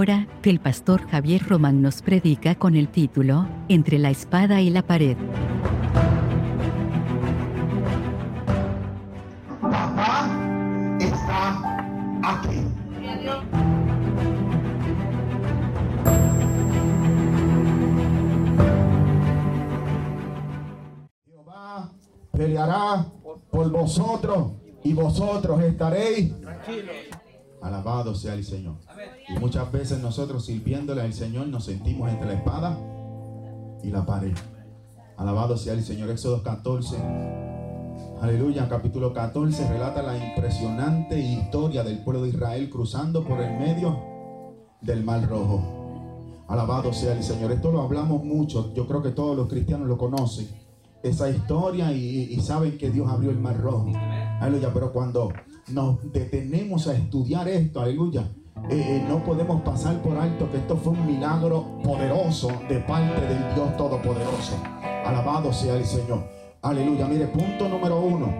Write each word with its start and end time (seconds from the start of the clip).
ahora 0.00 0.26
que 0.40 0.48
el 0.48 0.60
pastor 0.60 1.06
Javier 1.10 1.46
Román 1.46 1.82
nos 1.82 2.00
predica 2.00 2.54
con 2.54 2.74
el 2.74 2.88
título 2.88 3.46
Entre 3.68 3.98
la 3.98 4.08
espada 4.08 4.62
y 4.62 4.70
la 4.70 4.80
pared. 4.80 5.14
Papá 9.60 10.26
está 10.98 11.84
aquí. 12.22 12.64
Jehová 21.26 21.92
peleará 22.32 23.04
por 23.50 23.70
vosotros 23.70 24.52
y 24.82 24.94
vosotros 24.94 25.62
estaréis 25.62 26.32
Alabado 28.00 28.18
sea 28.18 28.32
el 28.32 28.44
Señor. 28.44 28.76
Y 29.28 29.38
muchas 29.38 29.70
veces 29.70 29.98
nosotros 30.00 30.46
sirviéndole 30.46 31.02
al 31.02 31.12
Señor 31.12 31.48
nos 31.48 31.66
sentimos 31.66 32.08
entre 32.08 32.28
la 32.28 32.32
espada 32.32 32.78
y 33.82 33.90
la 33.90 34.06
pared. 34.06 34.32
Alabado 35.18 35.58
sea 35.58 35.74
el 35.74 35.84
Señor. 35.84 36.08
Éxodo 36.08 36.42
14. 36.42 36.96
Aleluya. 38.22 38.70
Capítulo 38.70 39.12
14 39.12 39.68
relata 39.68 40.02
la 40.02 40.16
impresionante 40.16 41.20
historia 41.20 41.84
del 41.84 42.02
pueblo 42.02 42.22
de 42.22 42.30
Israel 42.30 42.70
cruzando 42.70 43.22
por 43.22 43.38
el 43.42 43.58
medio 43.58 43.98
del 44.80 45.04
mar 45.04 45.28
rojo. 45.28 46.46
Alabado 46.48 46.94
sea 46.94 47.12
el 47.12 47.22
Señor. 47.22 47.52
Esto 47.52 47.70
lo 47.70 47.82
hablamos 47.82 48.24
mucho. 48.24 48.72
Yo 48.72 48.86
creo 48.86 49.02
que 49.02 49.10
todos 49.10 49.36
los 49.36 49.46
cristianos 49.46 49.86
lo 49.88 49.98
conocen. 49.98 50.48
Esa 51.02 51.28
historia 51.28 51.92
y, 51.92 52.32
y 52.32 52.40
saben 52.40 52.78
que 52.78 52.88
Dios 52.88 53.10
abrió 53.10 53.30
el 53.30 53.38
mar 53.38 53.60
rojo. 53.60 53.92
Aleluya. 54.40 54.70
Pero 54.72 54.92
cuando 54.92 55.32
nos 55.68 56.12
detenemos 56.12 56.88
a 56.88 56.94
estudiar 56.94 57.46
esto, 57.48 57.80
aleluya, 57.80 58.22
eh, 58.68 58.72
eh, 58.72 59.04
no 59.08 59.22
podemos 59.22 59.62
pasar 59.62 60.00
por 60.02 60.16
alto 60.16 60.50
que 60.50 60.58
esto 60.58 60.76
fue 60.76 60.92
un 60.92 61.06
milagro 61.06 61.78
poderoso 61.84 62.48
de 62.68 62.80
parte 62.80 63.20
del 63.20 63.54
Dios 63.54 63.76
Todopoderoso. 63.76 64.56
Alabado 65.04 65.52
sea 65.52 65.76
el 65.76 65.84
Señor. 65.84 66.24
Aleluya. 66.62 67.06
Mire, 67.06 67.26
punto 67.26 67.68
número 67.68 68.00
uno. 68.00 68.32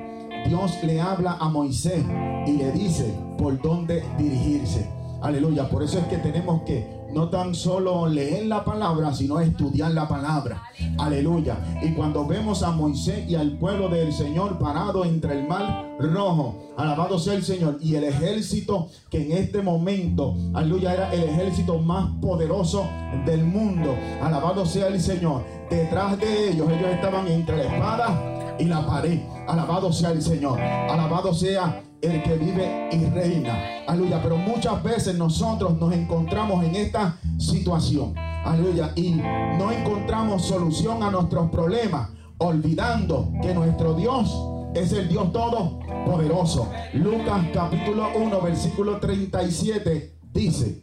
Dios 0.46 0.78
le 0.82 1.00
habla 1.00 1.36
a 1.38 1.48
Moisés 1.48 2.02
y 2.46 2.52
le 2.52 2.72
dice 2.72 3.14
por 3.36 3.60
dónde 3.60 4.02
dirigirse. 4.18 4.88
Aleluya. 5.20 5.68
Por 5.68 5.82
eso 5.82 5.98
es 5.98 6.04
que 6.06 6.16
tenemos 6.16 6.62
que 6.62 6.99
no 7.12 7.28
tan 7.28 7.54
solo 7.54 8.06
leer 8.06 8.46
la 8.46 8.64
palabra, 8.64 9.12
sino 9.12 9.40
estudiar 9.40 9.92
la 9.92 10.08
palabra. 10.08 10.62
Aleluya. 10.98 11.58
Y 11.82 11.92
cuando 11.92 12.26
vemos 12.26 12.62
a 12.62 12.70
Moisés 12.70 13.28
y 13.28 13.34
al 13.34 13.58
pueblo 13.58 13.88
del 13.88 14.12
Señor 14.12 14.58
parado 14.58 15.04
entre 15.04 15.38
el 15.38 15.48
mar 15.48 15.86
rojo, 15.98 16.72
alabado 16.76 17.18
sea 17.18 17.34
el 17.34 17.44
Señor, 17.44 17.78
y 17.80 17.94
el 17.94 18.04
ejército 18.04 18.88
que 19.10 19.24
en 19.26 19.32
este 19.32 19.62
momento, 19.62 20.34
aleluya, 20.54 20.94
era 20.94 21.12
el 21.12 21.24
ejército 21.24 21.78
más 21.78 22.10
poderoso 22.20 22.86
del 23.26 23.44
mundo. 23.44 23.94
Alabado 24.22 24.64
sea 24.64 24.88
el 24.88 25.00
Señor. 25.00 25.44
Detrás 25.68 26.18
de 26.18 26.50
ellos, 26.50 26.68
ellos 26.70 26.90
estaban 26.90 27.26
entre 27.28 27.58
la 27.58 27.64
espada 27.64 28.56
y 28.58 28.64
la 28.64 28.86
pared. 28.86 29.20
Alabado 29.48 29.92
sea 29.92 30.10
el 30.10 30.22
Señor. 30.22 30.60
Alabado 30.60 31.34
sea 31.34 31.82
el 32.02 32.22
que 32.22 32.34
vive 32.36 32.88
y 32.92 33.04
reina. 33.06 33.84
Aleluya. 33.86 34.20
Pero 34.22 34.36
muchas 34.36 34.82
veces 34.82 35.16
nosotros 35.16 35.78
nos 35.78 35.92
encontramos 35.92 36.64
en 36.64 36.76
esta 36.76 37.16
situación. 37.38 38.14
Aleluya. 38.16 38.92
Y 38.96 39.10
no 39.12 39.70
encontramos 39.70 40.44
solución 40.44 41.02
a 41.02 41.10
nuestros 41.10 41.50
problemas. 41.50 42.10
Olvidando 42.38 43.30
que 43.42 43.52
nuestro 43.54 43.94
Dios 43.94 44.34
es 44.74 44.92
el 44.92 45.08
Dios 45.08 45.32
todopoderoso. 45.32 46.68
Lucas 46.94 47.46
capítulo 47.52 48.08
1 48.16 48.40
versículo 48.40 48.98
37 48.98 50.19
dice. 50.32 50.82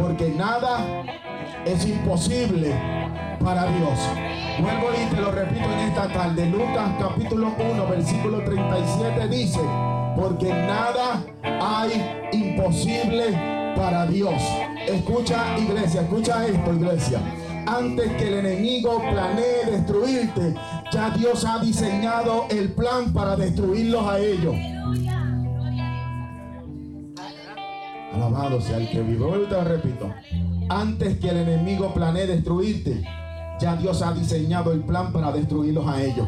Porque 0.00 0.30
nada 0.30 1.04
es 1.64 1.86
imposible 1.86 2.74
para 3.42 3.66
Dios. 3.66 3.98
Vuelvo 4.60 4.88
y 4.94 5.14
te 5.14 5.20
lo 5.20 5.30
repito 5.32 5.64
en 5.64 5.78
esta 5.80 6.08
tarde. 6.08 6.46
Lucas 6.46 6.90
capítulo 6.98 7.54
1 7.58 7.86
versículo 7.88 8.44
37 8.44 9.28
dice 9.28 9.60
porque 10.16 10.52
nada 10.52 11.24
hay 11.42 12.28
imposible 12.32 13.32
para 13.76 14.06
Dios. 14.06 14.34
Escucha 14.86 15.58
iglesia, 15.58 16.02
escucha 16.02 16.46
esto 16.46 16.74
iglesia. 16.74 17.20
Antes 17.66 18.12
que 18.16 18.28
el 18.28 18.34
enemigo 18.34 19.00
planee 19.10 19.64
destruirte, 19.70 20.54
ya 20.92 21.10
Dios 21.10 21.44
ha 21.44 21.58
diseñado 21.58 22.46
el 22.50 22.72
plan 22.72 23.12
para 23.12 23.36
destruirlos 23.36 24.06
a 24.06 24.18
ellos. 24.18 24.54
Sea 28.60 28.78
el 28.78 28.88
que 28.90 29.02
vive. 29.02 29.24
Ahorita 29.24 29.64
repito. 29.64 30.12
Antes 30.68 31.18
que 31.18 31.28
el 31.28 31.38
enemigo 31.38 31.92
planee 31.92 32.26
destruirte, 32.26 33.02
ya 33.60 33.76
Dios 33.76 34.02
ha 34.02 34.12
diseñado 34.12 34.72
el 34.72 34.80
plan 34.80 35.12
para 35.12 35.32
destruirlos 35.32 35.86
a 35.86 36.02
ellos. 36.02 36.26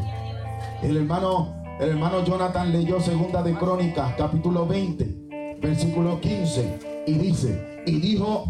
El 0.81 0.97
hermano 0.97 1.63
el 1.79 1.89
hermano 1.89 2.23
Jonathan 2.23 2.71
leyó 2.71 3.01
segunda 3.01 3.41
de 3.41 3.55
Crónicas, 3.55 4.13
capítulo 4.15 4.67
20, 4.67 5.57
versículo 5.59 6.21
15, 6.21 7.03
y 7.07 7.13
dice, 7.13 7.81
y 7.87 7.99
dijo, 7.99 8.45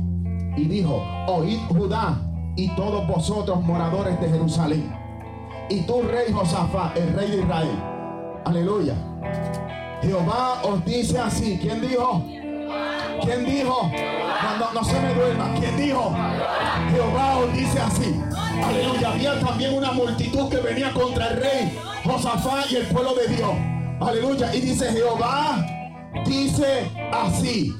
y 0.57 0.65
dijo, 0.65 1.01
oíd 1.27 1.57
Judá 1.69 2.19
y 2.57 2.67
todos 2.75 3.07
vosotros 3.07 3.61
moradores 3.63 4.19
de 4.19 4.27
Jerusalén, 4.27 4.93
y 5.69 5.81
tú 5.83 6.01
rey 6.01 6.33
Josafat, 6.33 6.97
el 6.97 7.13
rey 7.13 7.31
de 7.31 7.37
Israel. 7.43 7.83
Aleluya. 8.43 8.95
Jehová 10.01 10.61
os 10.63 10.83
dice 10.83 11.17
así. 11.17 11.57
¿Quién 11.61 11.79
dijo? 11.79 12.25
¿Quién 13.23 13.45
dijo? 13.45 13.89
Cuando 14.41 14.71
no 14.73 14.83
se 14.83 14.99
me 14.99 15.13
duerma. 15.13 15.53
¿Quién 15.57 15.77
dijo? 15.77 16.15
Jehová 16.91 17.37
dice 17.53 17.79
así. 17.79 18.21
Aleluya. 18.63 19.11
Había 19.11 19.39
también 19.39 19.73
una 19.75 19.91
multitud 19.91 20.49
que 20.49 20.57
venía 20.57 20.91
contra 20.93 21.29
el 21.29 21.37
rey 21.37 21.79
Josafá 22.03 22.63
y 22.69 22.75
el 22.75 22.87
pueblo 22.87 23.13
de 23.15 23.27
Dios. 23.27 23.51
Aleluya. 24.01 24.53
Y 24.53 24.61
dice 24.61 24.91
Jehová, 24.91 25.65
dice 26.25 26.91
así, 27.11 27.73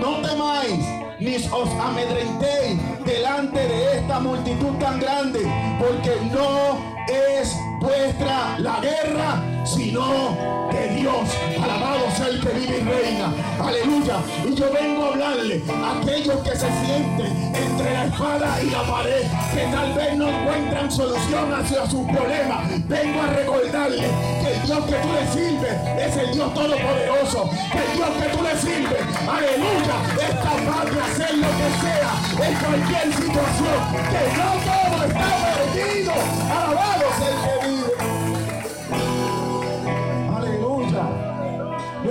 no 0.00 0.16
temáis 0.16 0.84
ni 1.20 1.36
os 1.36 1.68
amedrentéis 1.70 2.78
delante 3.04 3.58
de 3.58 3.98
esta 3.98 4.20
multitud 4.20 4.72
tan 4.78 5.00
grande, 5.00 5.40
porque 5.78 6.16
no 6.32 6.78
es 7.08 7.56
vuestra 7.80 8.58
la 8.58 8.80
guerra, 8.80 9.57
sino 9.68 10.68
de 10.72 10.88
Dios. 11.00 11.28
Alabado 11.62 12.10
sea 12.16 12.28
el 12.28 12.40
que 12.40 12.48
vive 12.48 12.78
y 12.78 12.84
reina. 12.84 13.32
Aleluya. 13.60 14.16
Y 14.46 14.54
yo 14.54 14.72
vengo 14.72 15.04
a 15.04 15.08
hablarle 15.08 15.62
a 15.68 15.98
aquellos 15.98 16.36
que 16.40 16.50
se 16.50 16.68
sienten 16.84 17.54
entre 17.54 17.92
la 17.92 18.04
espada 18.06 18.62
y 18.62 18.70
la 18.70 18.82
pared, 18.82 19.22
que 19.54 19.62
tal 19.70 19.94
vez 19.94 20.16
no 20.16 20.28
encuentran 20.28 20.90
solución 20.90 21.52
hacia 21.52 21.86
sus 21.86 22.06
problemas. 22.06 22.88
Vengo 22.88 23.22
a 23.22 23.26
recordarle 23.26 24.08
que 24.42 24.54
el 24.54 24.62
Dios 24.62 24.84
que 24.86 24.94
tú 24.94 25.08
le 25.12 25.26
sirves 25.32 25.76
es 25.98 26.16
el 26.16 26.32
Dios 26.32 26.54
todopoderoso. 26.54 27.50
Que 27.72 27.78
el 27.78 27.96
Dios 27.96 28.10
que 28.20 28.28
tú 28.36 28.42
le 28.42 28.56
sirves, 28.56 29.02
aleluya, 29.28 29.96
es 30.16 30.34
capaz 30.36 30.84
de 30.84 31.00
hacer 31.00 31.36
lo 31.36 31.48
que 31.48 31.68
sea 31.82 32.12
en 32.48 32.54
cualquier 32.54 33.06
situación. 33.14 33.78
Que 34.08 34.22
no 34.38 34.48
todo 34.64 35.04
está 35.04 35.28
perdido. 35.44 36.12
Alabado 36.50 37.04
sea 37.18 37.28
el 37.28 37.36
que 37.42 37.58
vive. 37.60 37.67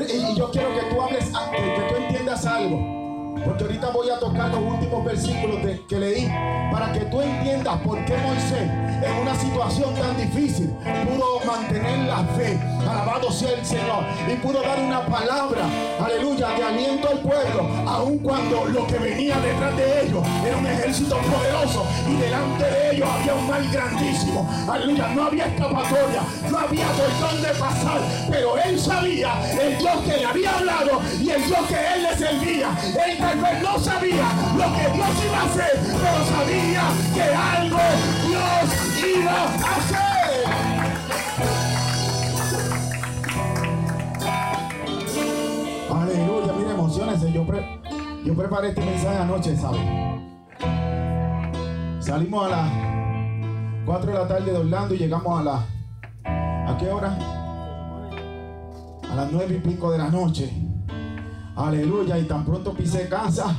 Y, 0.09 0.35
yo 0.35 0.49
quiero 0.51 0.73
que 0.73 0.81
tú 0.93 1.01
hables, 1.01 1.25
que 1.25 1.85
tú 1.89 1.95
entiendas 1.95 2.45
algo. 2.45 2.96
Porque 3.47 3.63
ahorita 3.63 3.89
voy 3.91 4.09
a 4.09 4.19
tocar 4.19 4.49
los 4.49 4.59
últimos 4.59 5.05
versículos 5.05 5.59
que 5.87 5.99
leí 5.99 6.27
para 6.69 6.91
que 6.91 6.99
tú 7.05 7.21
entiendas 7.21 7.79
por 7.79 8.03
qué 8.03 8.17
Moisés 8.17 8.87
en 9.01 9.21
una 9.21 9.35
situación 9.35 9.93
tan 9.95 10.17
difícil 10.17 10.69
pudo 11.05 11.39
mantener 11.45 11.99
la 11.99 12.23
fe. 12.35 12.59
Alabado 12.81 13.31
sea 13.31 13.53
el 13.53 13.65
Señor. 13.65 14.03
Y 14.27 14.35
pudo 14.35 14.61
dar 14.61 14.79
una 14.79 15.05
palabra, 15.05 15.65
aleluya, 16.03 16.49
de 16.49 16.63
aliento 16.63 17.09
al 17.09 17.19
pueblo, 17.19 17.69
aun 17.85 18.17
cuando 18.19 18.65
lo 18.65 18.87
que 18.87 18.97
venía 18.97 19.37
detrás 19.39 19.77
de 19.77 20.01
ellos 20.03 20.23
era 20.45 20.57
un 20.57 20.65
ejército 20.65 21.17
poderoso 21.17 21.85
y 22.09 22.15
delante 22.15 22.63
de 22.63 22.95
ellos 22.95 23.09
había 23.09 23.33
un 23.35 23.47
mal 23.47 23.71
grandísimo. 23.71 24.49
Aleluya, 24.69 25.07
no 25.09 25.23
había 25.23 25.45
escapatoria, 25.45 26.21
no 26.49 26.57
había 26.57 26.87
por 26.87 27.29
dónde 27.29 27.49
pasar, 27.59 28.01
pero 28.29 28.57
él 28.57 28.79
sabía 28.79 29.33
el 29.61 29.77
Dios 29.77 29.97
que 30.05 30.17
le 30.17 30.25
había 30.25 30.57
hablado 30.57 31.01
y 31.19 31.29
el 31.29 31.45
Dios 31.45 31.59
que 31.67 31.93
él 31.95 32.03
le 32.03 32.17
servía. 32.17 32.69
Él 33.05 33.17
vez 33.41 33.61
no 33.61 33.79
sabía 33.79 34.27
lo 34.57 34.65
que 34.75 34.89
Dios 34.93 35.09
iba 35.25 35.37
a 35.37 35.45
hacer, 35.45 35.79
pero 35.83 36.25
sabía 36.25 36.83
que 37.13 37.23
algo 37.35 37.79
Dios 38.27 38.67
iba 39.15 39.31
a 39.31 39.75
hacer. 39.77 40.07
Aleluya, 45.89 46.53
mira, 46.53 46.71
emociones. 46.71 47.21
Yo, 47.33 47.45
yo 48.23 48.35
preparé 48.35 48.69
este 48.69 48.81
mensaje 48.81 49.17
anoche, 49.17 49.55
¿sabes? 49.55 49.81
Salimos 51.99 52.45
a 52.45 52.49
las 52.49 52.71
4 53.85 54.11
de 54.11 54.17
la 54.17 54.27
tarde 54.27 54.51
de 54.51 54.57
Orlando 54.57 54.95
y 54.95 54.97
llegamos 54.97 55.39
a 55.39 55.43
las... 55.43 55.61
¿A 56.25 56.77
qué 56.77 56.89
hora? 56.89 57.17
A 59.11 59.15
las 59.15 59.31
9 59.31 59.55
y 59.55 59.59
pico 59.67 59.91
de 59.91 59.97
la 59.97 60.09
noche. 60.09 60.66
Aleluya. 61.57 62.19
Y 62.19 62.23
tan 62.23 62.45
pronto 62.45 62.73
pisé 62.73 63.09
casa. 63.09 63.55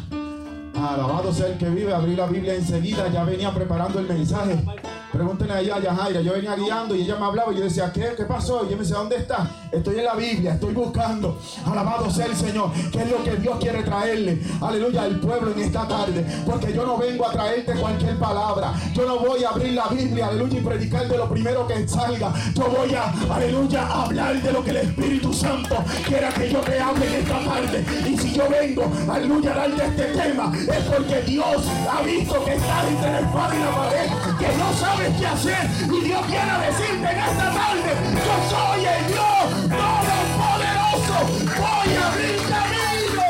Alabado 0.75 1.33
sea 1.33 1.49
el 1.49 1.59
que 1.59 1.69
vive, 1.69 1.93
abrí 1.93 2.15
la 2.15 2.27
Biblia 2.27 2.55
enseguida, 2.55 3.09
ya 3.09 3.25
venía 3.25 3.53
preparando 3.53 3.99
el 3.99 4.07
mensaje. 4.07 4.65
Pregúntenle 5.13 5.55
a 5.55 5.61
ella, 5.61 5.95
Jaira. 5.95 6.21
Yo 6.21 6.33
venía 6.33 6.55
guiando 6.55 6.95
y 6.95 7.03
ella 7.03 7.17
me 7.17 7.27
hablaba 7.27 7.53
y 7.53 7.57
yo 7.57 7.65
decía, 7.65 7.91
¿qué? 7.93 8.13
¿Qué 8.17 8.25
pasó? 8.25 8.63
Y 8.65 8.69
ella 8.69 8.77
me 8.77 8.83
decía, 8.83 8.97
¿dónde 8.97 9.17
está? 9.17 9.51
Estoy 9.73 9.99
en 9.99 10.05
la 10.05 10.15
Biblia, 10.15 10.55
estoy 10.55 10.75
buscando. 10.75 11.39
Alabado 11.65 12.11
sea 12.11 12.27
el 12.27 12.37
Señor. 12.37 12.71
¿Qué 12.93 13.03
es 13.03 13.11
lo 13.11 13.25
que 13.25 13.37
Dios 13.37 13.57
quiere 13.59 13.83
traerle? 13.83 14.41
Aleluya 14.61 15.03
al 15.03 15.19
pueblo 15.21 15.53
en 15.53 15.61
esta 15.61 15.89
tarde. 15.89 16.25
Porque 16.45 16.73
yo 16.73 16.85
no 16.85 16.99
vengo 16.99 17.27
a 17.27 17.33
traerte 17.33 17.73
cualquier 17.75 18.19
palabra. 18.19 18.75
Yo 18.93 19.07
no 19.07 19.19
voy 19.19 19.45
a 19.45 19.51
abrir 19.51 19.73
la 19.73 19.89
Biblia, 19.89 20.27
aleluya, 20.29 20.59
y 20.59 20.63
predicar 20.63 21.09
de 21.09 21.17
lo 21.17 21.29
primero 21.29 21.67
que 21.67 21.89
salga. 21.89 22.33
Yo 22.55 22.67
voy 22.67 22.95
a, 22.95 23.13
aleluya, 23.35 23.87
a 23.87 24.05
hablar 24.05 24.43
de 24.43 24.53
lo 24.53 24.63
que 24.63 24.71
el 24.71 24.77
Espíritu 24.77 25.33
Santo 25.33 25.77
quiera 26.07 26.29
que 26.31 26.51
yo 26.51 26.61
te 26.61 26.79
hable 26.79 27.07
en 27.07 27.15
esta 27.15 27.39
tarde. 27.45 27.85
Y 28.07 28.19
si 28.19 28.33
yo 28.35 28.49
vengo, 28.49 28.91
aleluya, 29.11 29.53
a 29.53 29.69
darte 29.69 29.85
este 29.87 30.05
tema, 30.21 30.53
es 30.55 30.85
porque 30.85 31.23
Dios 31.23 31.67
ha 31.91 32.03
visto 32.03 32.45
que 32.45 32.55
está 32.55 32.89
entre 32.89 33.09
el 33.09 33.25
espada 33.25 33.55
y 33.55 33.59
la 33.59 33.71
pared, 33.71 34.11
que 34.39 34.57
no 34.57 34.73
sabe 34.75 34.98
qué 35.19 35.27
hacer. 35.27 35.71
Y 35.85 36.01
Dios 36.05 36.27
quiere 36.27 36.59
decirte 36.67 37.11
en 37.11 37.19
esta 37.19 37.53
tarde, 37.53 37.91
yo 38.15 38.35
soy 38.51 38.85
el 38.85 39.07
Dios 39.07 39.47
Todopoderoso. 39.69 41.19
Voy 41.59 41.91
a 41.95 42.09
abrir 42.09 42.39
camino. 42.49 43.25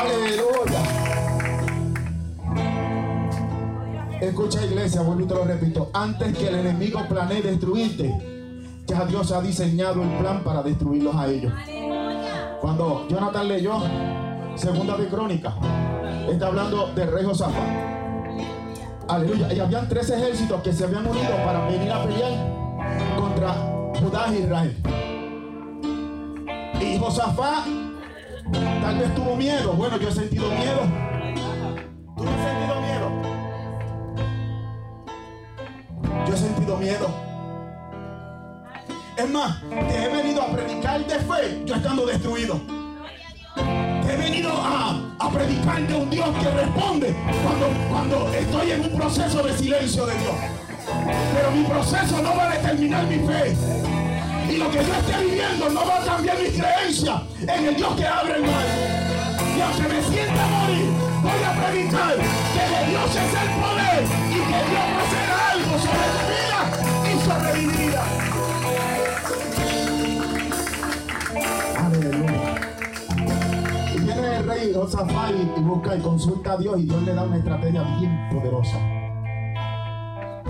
Aleluya. 0.00 0.82
Escucha 4.20 4.64
iglesia, 4.64 5.00
vuelvo 5.02 5.22
y 5.22 5.26
te 5.26 5.34
lo 5.34 5.44
repito. 5.44 5.90
Antes 5.92 6.36
que 6.36 6.48
el 6.48 6.54
enemigo 6.56 7.06
planee 7.08 7.42
destruirte, 7.42 8.14
ya 8.86 9.04
Dios 9.04 9.30
ha 9.32 9.40
diseñado 9.40 10.02
el 10.02 10.08
plan 10.18 10.42
para 10.42 10.62
destruirlos 10.62 11.14
a 11.16 11.28
ellos. 11.28 11.52
Cuando 12.60 13.06
Jonathan 13.08 13.48
leyó 13.48 13.82
Segunda 14.54 14.96
de 14.96 15.08
Crónica, 15.08 15.54
está 16.30 16.46
hablando 16.46 16.92
de 16.94 17.06
rey 17.06 17.24
Josafat. 17.24 17.91
Aleluya. 19.12 19.52
Y 19.52 19.60
habían 19.60 19.86
tres 19.90 20.08
ejércitos 20.08 20.62
que 20.62 20.72
se 20.72 20.84
habían 20.84 21.06
unido 21.06 21.36
para 21.44 21.66
venir 21.66 21.92
a 21.92 22.02
pelear 22.02 22.32
contra 23.14 23.52
Judá 24.00 24.32
e 24.32 24.38
Israel. 24.38 24.76
Y 26.80 26.98
Josafat 26.98 27.66
tal 28.80 28.98
vez 28.98 29.14
tuvo 29.14 29.36
miedo. 29.36 29.74
Bueno, 29.74 29.98
yo 29.98 30.08
he 30.08 30.12
sentido 30.12 30.48
miedo. 30.48 30.80
¿Tú 32.16 32.24
no 32.24 32.30
has 32.30 32.42
sentido 32.42 32.80
miedo? 32.80 33.10
Yo 36.26 36.34
he 36.34 36.36
sentido 36.38 36.76
miedo. 36.78 37.08
Es 39.18 39.30
más, 39.30 39.60
te 39.68 40.04
he 40.04 40.08
venido 40.08 40.40
a 40.40 40.46
predicar 40.46 41.06
de 41.06 41.18
fe, 41.18 41.62
yo 41.66 41.74
estando 41.74 42.06
destruido 42.06 42.81
he 44.12 44.16
venido 44.16 44.52
a, 44.52 45.30
predicar 45.32 45.86
de 45.86 45.94
un 45.94 46.10
Dios 46.10 46.28
que 46.42 46.50
responde 46.50 47.16
cuando, 47.42 47.68
cuando 47.88 48.34
estoy 48.34 48.70
en 48.72 48.80
un 48.82 48.98
proceso 48.98 49.42
de 49.42 49.56
silencio 49.56 50.04
de 50.04 50.14
Dios. 50.18 50.34
Pero 51.34 51.50
mi 51.52 51.64
proceso 51.64 52.20
no 52.20 52.36
va 52.36 52.50
a 52.50 52.54
determinar 52.54 53.06
mi 53.06 53.16
fe. 53.26 53.56
Y 54.50 54.56
lo 54.58 54.70
que 54.70 54.84
yo 54.84 54.94
esté 54.94 55.24
viviendo 55.24 55.70
no 55.70 55.86
va 55.86 56.02
a 56.02 56.04
cambiar 56.04 56.36
mi 56.38 56.50
creencia 56.50 57.22
en 57.40 57.66
el 57.66 57.76
Dios 57.76 57.94
que 57.96 58.06
abre 58.06 58.36
el 58.36 58.42
mar. 58.42 58.66
Y 59.56 59.60
aunque 59.60 59.94
me 59.94 60.02
sienta 60.02 60.46
morir, 60.46 60.90
voy 61.22 61.42
a 61.42 61.52
predicar 61.64 62.14
que 62.16 62.64
de 62.74 62.90
Dios 62.90 63.10
es 63.10 63.32
el 63.40 63.50
poder 63.62 64.04
y 64.28 64.34
que 64.34 64.60
Dios 64.68 64.86
va 64.92 65.00
a 65.00 65.04
hacer 65.06 65.28
algo 65.52 65.72
sobre 65.78 66.08
mi 66.18 66.24
vida 66.28 66.60
y 67.08 67.14
sobre 67.24 67.50
mi 67.54 67.86
vida. 67.86 68.02
Rey 74.62 74.72
Josafat 74.72 75.32
y 75.56 75.60
busca 75.60 75.96
y 75.96 76.00
consulta 76.00 76.52
a 76.52 76.56
Dios 76.56 76.78
y 76.78 76.82
Dios 76.82 77.02
le 77.02 77.14
da 77.14 77.24
una 77.24 77.36
estrategia 77.36 77.82
bien 77.98 78.28
poderosa. 78.30 78.78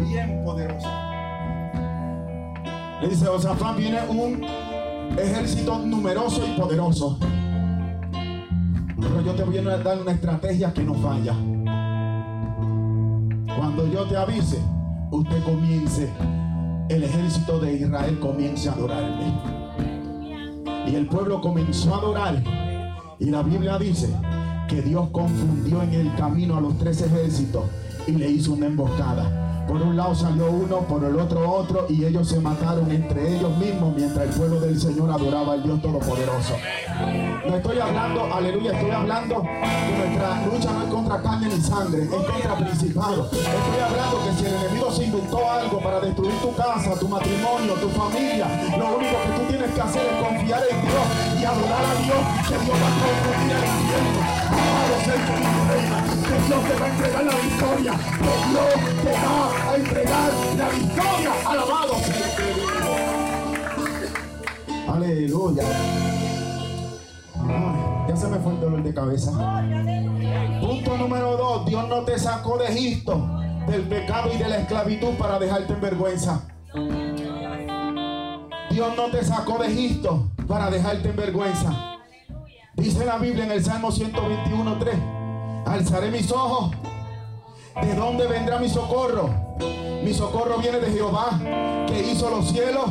Bien 0.00 0.42
poderosa. 0.44 0.88
Le 3.00 3.08
dice, 3.08 3.26
Josafat 3.26 3.76
viene 3.76 3.98
un 4.08 4.44
ejército 5.18 5.78
numeroso 5.78 6.42
y 6.46 6.58
poderoso. 6.58 7.18
Pero 9.00 9.22
yo 9.22 9.32
te 9.32 9.42
voy 9.44 9.58
a 9.58 9.78
dar 9.78 10.00
una 10.00 10.12
estrategia 10.12 10.72
que 10.72 10.84
no 10.84 10.94
falla. 10.94 11.34
Cuando 13.56 13.86
yo 13.88 14.04
te 14.04 14.16
avise, 14.16 14.58
usted 15.10 15.42
comience, 15.44 16.08
el 16.88 17.02
ejército 17.02 17.58
de 17.60 17.74
Israel 17.74 18.18
comience 18.20 18.68
a 18.68 18.72
adorarme. 18.72 19.32
Y 20.86 20.94
el 20.94 21.06
pueblo 21.06 21.40
comenzó 21.40 21.94
a 21.94 21.98
adorar 21.98 22.61
y 23.22 23.26
la 23.26 23.42
Biblia 23.44 23.78
dice 23.78 24.08
que 24.68 24.82
Dios 24.82 25.08
confundió 25.12 25.80
en 25.82 25.94
el 25.94 26.14
camino 26.16 26.56
a 26.56 26.60
los 26.60 26.76
tres 26.76 27.02
ejércitos 27.02 27.62
y 28.08 28.12
le 28.12 28.28
hizo 28.28 28.52
una 28.52 28.66
emboscada. 28.66 29.41
Por 29.72 29.80
un 29.80 29.96
lado 29.96 30.14
salió 30.14 30.50
uno, 30.50 30.80
por 30.80 31.02
el 31.02 31.18
otro 31.18 31.50
otro, 31.50 31.86
y 31.88 32.04
ellos 32.04 32.28
se 32.28 32.38
mataron 32.40 32.90
entre 32.90 33.36
ellos 33.36 33.56
mismos 33.56 33.94
mientras 33.96 34.26
el 34.26 34.34
pueblo 34.34 34.60
del 34.60 34.78
Señor 34.78 35.10
adoraba 35.10 35.54
al 35.54 35.62
Dios 35.62 35.80
Todopoderoso. 35.80 36.52
No 37.48 37.56
estoy 37.56 37.78
hablando, 37.80 38.34
aleluya, 38.34 38.72
estoy 38.72 38.90
hablando 38.90 39.40
que 39.40 39.96
nuestra 39.96 40.44
lucha 40.44 40.72
no 40.74 40.82
es 40.82 40.90
contra 40.92 41.22
carne 41.22 41.48
ni 41.48 41.60
sangre, 41.62 42.02
es 42.02 42.08
contra 42.10 42.56
principado. 42.58 43.24
Estoy 43.32 43.80
hablando 43.80 44.20
que 44.22 44.32
si 44.36 44.44
el 44.44 44.54
enemigo 44.56 44.92
se 44.92 45.04
inventó 45.04 45.50
algo 45.50 45.80
para 45.80 46.00
destruir 46.00 46.34
tu 46.42 46.54
casa, 46.54 46.92
tu 47.00 47.08
matrimonio, 47.08 47.72
tu 47.80 47.88
familia, 47.88 48.76
lo 48.76 48.96
único 48.98 49.16
que 49.24 49.40
tú 49.40 49.42
tienes 49.48 49.70
que 49.72 49.80
hacer 49.80 50.02
es 50.04 50.22
confiar 50.22 50.62
en 50.70 50.82
Dios 50.82 51.06
y 51.40 51.44
adorar 51.46 51.80
a 51.80 51.94
Dios, 51.96 52.22
que 52.44 52.58
Dios 52.62 52.76
va 52.76 52.88
a 52.88 53.00
confundir 53.00 53.56
el 53.56 53.64
infierno. 53.64 54.42
Sea 55.02 55.14
el 55.14 55.20
que 56.22 56.46
Dios 56.46 56.62
te 56.62 56.74
va 56.78 56.86
a 56.86 56.88
entregar 56.88 57.24
la 57.24 57.34
victoria, 57.34 57.92
que 57.92 58.32
Dios 58.50 58.72
te 59.02 59.12
va 59.12 59.48
a 59.48 59.61
entregar 59.76 60.32
la 60.56 60.68
victoria. 60.68 61.32
Alabado 61.46 61.94
Aleluya. 64.88 65.62
ya 68.08 68.16
se 68.16 68.28
me 68.28 68.38
fue 68.38 68.52
el 68.52 68.60
dolor 68.60 68.82
de 68.82 68.94
cabeza. 68.94 69.30
Punto 70.60 70.96
número 70.98 71.36
dos. 71.36 71.66
Dios 71.66 71.88
no 71.88 72.04
te 72.04 72.18
sacó 72.18 72.58
de 72.58 72.66
Egipto, 72.66 73.26
del 73.66 73.82
pecado 73.88 74.30
y 74.34 74.38
de 74.38 74.48
la 74.48 74.58
esclavitud 74.58 75.14
para 75.18 75.38
dejarte 75.38 75.72
en 75.72 75.80
vergüenza. 75.80 76.42
Dios 78.70 78.96
no 78.96 79.10
te 79.10 79.24
sacó 79.24 79.58
de 79.58 79.68
Egipto 79.68 80.30
para 80.46 80.70
dejarte 80.70 81.08
en 81.08 81.16
vergüenza. 81.16 81.98
Dice 82.74 83.04
la 83.04 83.18
Biblia 83.18 83.44
en 83.44 83.52
el 83.52 83.64
Salmo 83.64 83.90
121.3. 83.90 85.66
Alzaré 85.66 86.10
mis 86.10 86.30
ojos. 86.30 86.70
¿De 87.80 87.94
dónde 87.94 88.26
vendrá 88.26 88.58
mi 88.58 88.68
socorro? 88.68 89.41
Mi 90.02 90.12
socorro 90.12 90.58
viene 90.58 90.78
de 90.80 90.92
Jehová, 90.92 91.38
que 91.86 92.12
hizo 92.12 92.30
los 92.30 92.48
cielos. 92.50 92.86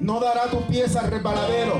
No 0.00 0.20
dará 0.20 0.50
tu 0.50 0.60
pieza 0.62 1.00
al 1.00 1.10
resbaladero. 1.10 1.74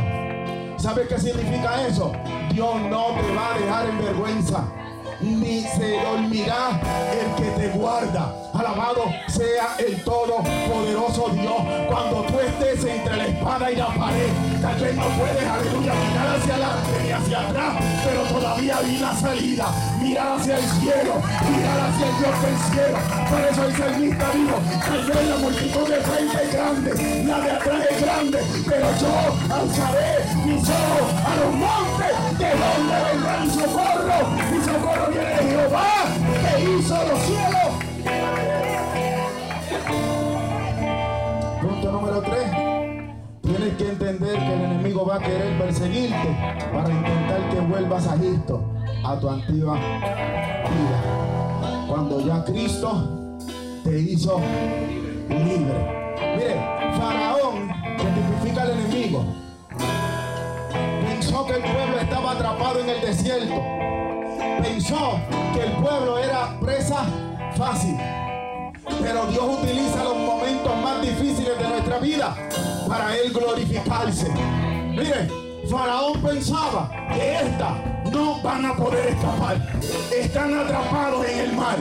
¿Sabes 0.79 1.09
qué 1.09 1.19
significa 1.19 1.87
eso? 1.87 2.13
Dios 2.53 2.75
no 2.91 3.07
te 3.21 3.35
va 3.35 3.55
a 3.55 3.59
dejar 3.59 3.89
en 3.89 3.99
vergüenza 3.99 4.65
ni 5.23 5.63
se 5.63 6.01
dormirá 6.03 6.81
el 7.13 7.35
que 7.37 7.51
te 7.51 7.69
guarda. 7.79 8.42
Alabado 8.63 9.11
sea 9.27 9.75
el 9.79 9.97
todopoderoso 10.05 11.31
Dios. 11.31 11.63
Cuando 11.89 12.23
tú 12.29 12.39
estés 12.39 12.85
entre 12.85 13.17
la 13.17 13.27
espada 13.27 13.73
y 13.73 13.75
la 13.75 13.87
pared, 13.89 14.31
tal 14.61 14.81
vez 14.81 14.95
no 14.95 15.03
puedes, 15.19 15.45
aleluya, 15.45 15.93
mirar 15.93 16.37
hacia 16.37 16.55
adelante 16.55 16.91
ni 17.03 17.11
hacia 17.11 17.41
atrás, 17.41 17.75
pero 18.05 18.23
todavía 18.23 18.79
hay 18.79 18.97
una 18.99 19.17
salida. 19.17 19.67
Mirar 20.01 20.39
hacia 20.39 20.59
el 20.59 20.63
cielo, 20.63 21.15
mirar 21.51 21.81
hacia 21.81 22.07
el 22.07 22.19
Dios 22.19 22.43
del 22.43 22.59
cielo. 22.71 22.99
Por 23.29 23.41
eso 23.41 23.65
el 23.65 23.77
salmista 23.77 24.31
dijo, 24.31 24.57
tal 24.87 25.05
vez 25.07 25.27
la 25.27 25.37
multitud 25.39 25.89
de 25.89 25.97
frente 25.97 26.43
es 26.45 26.53
grande, 26.53 27.25
la 27.27 27.41
de 27.41 27.51
atrás 27.51 27.87
es 27.91 28.01
grande, 28.01 28.39
pero 28.69 28.87
yo 29.01 29.55
alzaré 29.55 30.25
mis 30.47 30.63
ojos 30.63 31.09
a 31.19 31.35
los 31.35 31.53
montes, 31.55 32.15
de 32.39 32.51
donde 32.63 32.95
vendrá 33.11 33.41
mi 33.41 33.51
socorro. 33.51 34.19
Mi 34.53 34.65
socorro 34.65 35.11
viene 35.11 35.31
de 35.31 35.51
Jehová, 35.51 36.05
que 36.43 36.63
hizo 36.63 36.95
los 36.95 37.21
cielos 37.27 37.52
entender 43.89 44.39
que 44.39 44.55
el 44.55 44.61
enemigo 44.63 45.07
va 45.07 45.17
a 45.17 45.19
querer 45.19 45.59
perseguirte 45.59 46.37
para 46.73 46.91
intentar 46.91 47.51
que 47.51 47.61
vuelvas 47.61 48.07
a 48.07 48.15
Egipto, 48.17 48.63
a 49.05 49.19
tu 49.19 49.29
antigua 49.29 49.75
vida. 49.75 51.03
Cuando 51.89 52.21
ya 52.21 52.45
Cristo 52.45 53.39
te 53.85 53.99
hizo 53.99 54.41
libre. 55.29 56.03
Mire, 56.37 56.55
Faraón, 56.99 57.69
que 57.99 58.05
tipifica 58.05 58.63
al 58.63 58.71
enemigo, 58.71 59.25
pensó 61.07 61.47
que 61.47 61.55
el 61.55 61.63
pueblo 61.63 61.99
estaba 62.01 62.33
atrapado 62.33 62.81
en 62.81 62.89
el 62.89 63.01
desierto. 63.01 63.63
Pensó 64.63 65.21
que 65.55 65.65
el 65.65 65.73
pueblo 65.73 66.19
era 66.19 66.59
presa 66.61 67.05
fácil. 67.57 67.97
Pero 68.85 69.27
Dios 69.27 69.45
utiliza 69.61 70.05
los 70.05 70.17
momentos 70.17 70.77
más 70.83 71.03
difíciles 71.03 71.59
de 71.59 71.69
nuestra 71.69 71.99
vida 71.99 72.37
para 72.89 73.17
Él 73.17 73.33
glorificarse. 73.33 74.29
Mire, 74.91 75.29
Faraón 75.71 76.21
pensaba 76.21 76.91
que 77.15 77.35
esta 77.35 78.03
no 78.11 78.43
van 78.43 78.67
a 78.67 78.77
poder 78.77 79.09
escapar. 79.09 79.57
Están 80.17 80.59
atrapados 80.59 81.27
en 81.27 81.39
el 81.39 81.53
mar. 81.53 81.79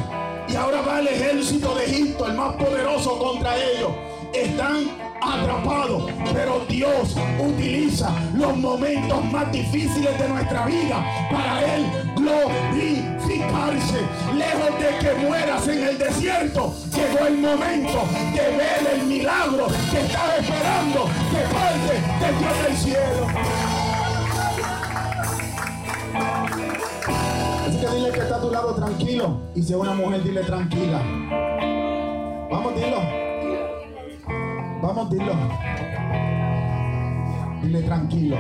Y 0.48 0.55
ahora 0.55 0.81
va 0.81 1.00
el 1.00 1.08
ejército 1.08 1.75
de 1.75 1.86
Egipto, 1.86 2.27
el 2.27 2.34
más 2.34 2.55
poderoso 2.55 3.17
contra 3.17 3.55
ellos. 3.58 3.91
Están 4.34 5.11
atrapados, 5.32 6.12
pero 6.34 6.66
Dios 6.68 7.16
utiliza 7.40 8.12
los 8.36 8.56
momentos 8.58 9.24
más 9.26 9.52
difíciles 9.52 10.18
de 10.20 10.30
nuestra 10.30 10.66
vida 10.66 11.06
para 11.32 11.76
Él 11.76 11.86
glorificarse. 12.16 14.00
Lejos 14.36 14.80
de 14.80 15.00
que 15.00 15.26
mueras 15.26 15.68
en 15.68 15.84
el 15.84 15.98
desierto, 15.98 16.74
llegó 16.94 17.28
el 17.28 17.38
momento 17.38 18.04
de 18.34 18.42
ver 18.58 18.94
el 18.96 19.04
milagro 19.08 19.68
que 19.68 20.00
estás 20.00 20.40
esperando 20.40 21.10
que 21.32 21.42
parte 21.54 21.94
del 22.20 22.40
Dios 22.40 22.64
del 22.64 22.78
cielo. 22.78 23.28
Así 27.68 27.78
que 27.80 27.96
dile 27.96 28.12
que 28.12 28.20
está 28.20 28.36
a 28.36 28.42
tu 28.42 28.52
lado 28.52 28.76
tranquilo. 28.76 29.42
Y 29.56 29.62
si 29.62 29.74
es 29.74 29.80
una 29.80 29.94
mujer, 29.94 30.24
dile 30.24 30.42
tranquila. 30.42 31.02
Vamos, 32.50 32.76
dilo. 32.76 33.21
Vamos, 34.82 35.10
dilo. 35.12 35.34
Dile 37.62 37.82
tranquilo. 37.84 38.38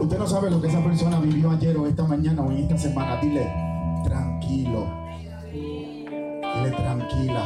Usted 0.00 0.18
no 0.18 0.26
sabe 0.26 0.50
lo 0.50 0.60
que 0.60 0.68
esa 0.68 0.82
persona 0.82 1.20
vivió 1.20 1.50
ayer 1.50 1.76
o 1.76 1.86
esta 1.86 2.04
mañana 2.04 2.42
o 2.42 2.50
en 2.50 2.58
esta 2.58 2.78
semana. 2.78 3.16
Dile 3.16 3.52
tranquilo. 4.04 4.86
Dile 5.52 6.70
tranquila. 6.70 7.44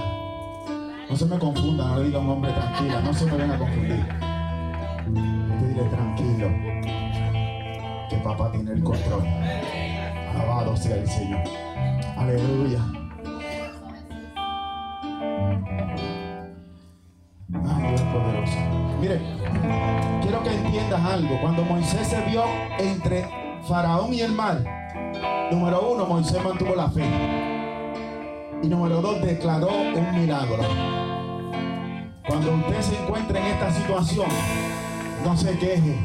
No 1.09 1.17
se 1.17 1.27
me 1.27 1.39
confunda, 1.39 1.89
no 1.89 1.97
le 1.97 2.05
diga 2.05 2.19
a 2.19 2.23
un 2.23 2.31
hombre 2.31 2.53
tranquila. 2.53 3.01
No 3.01 3.13
se 3.13 3.27
me 3.27 3.37
venga 3.37 3.55
a 3.55 3.59
confundir. 3.59 4.07
Dile 5.61 5.83
tranquilo. 5.91 6.49
Que 8.09 8.17
papá 8.23 8.53
tiene 8.53 8.73
el 8.73 8.85
control. 8.85 9.25
Alabado 10.35 10.77
sea 10.77 10.97
el 10.97 11.09
Señor. 11.09 11.41
Aleluya. 12.17 13.00
Cuando 21.11 21.65
Moisés 21.65 22.07
se 22.07 22.21
vio 22.21 22.45
entre 22.79 23.29
Faraón 23.67 24.15
y 24.15 24.21
el 24.21 24.31
mar, 24.31 24.63
número 25.51 25.91
uno, 25.91 26.07
Moisés 26.07 26.41
mantuvo 26.41 26.77
la 26.77 26.89
fe. 26.89 27.05
Y 28.63 28.69
número 28.69 29.03
dos, 29.03 29.21
declaró 29.21 29.71
un 29.71 30.21
milagro. 30.21 30.63
Cuando 32.29 32.55
usted 32.55 32.81
se 32.81 33.03
encuentre 33.03 33.41
en 33.41 33.47
esta 33.47 33.73
situación, 33.73 34.29
no 35.25 35.37
se 35.37 35.59
queje. 35.59 35.99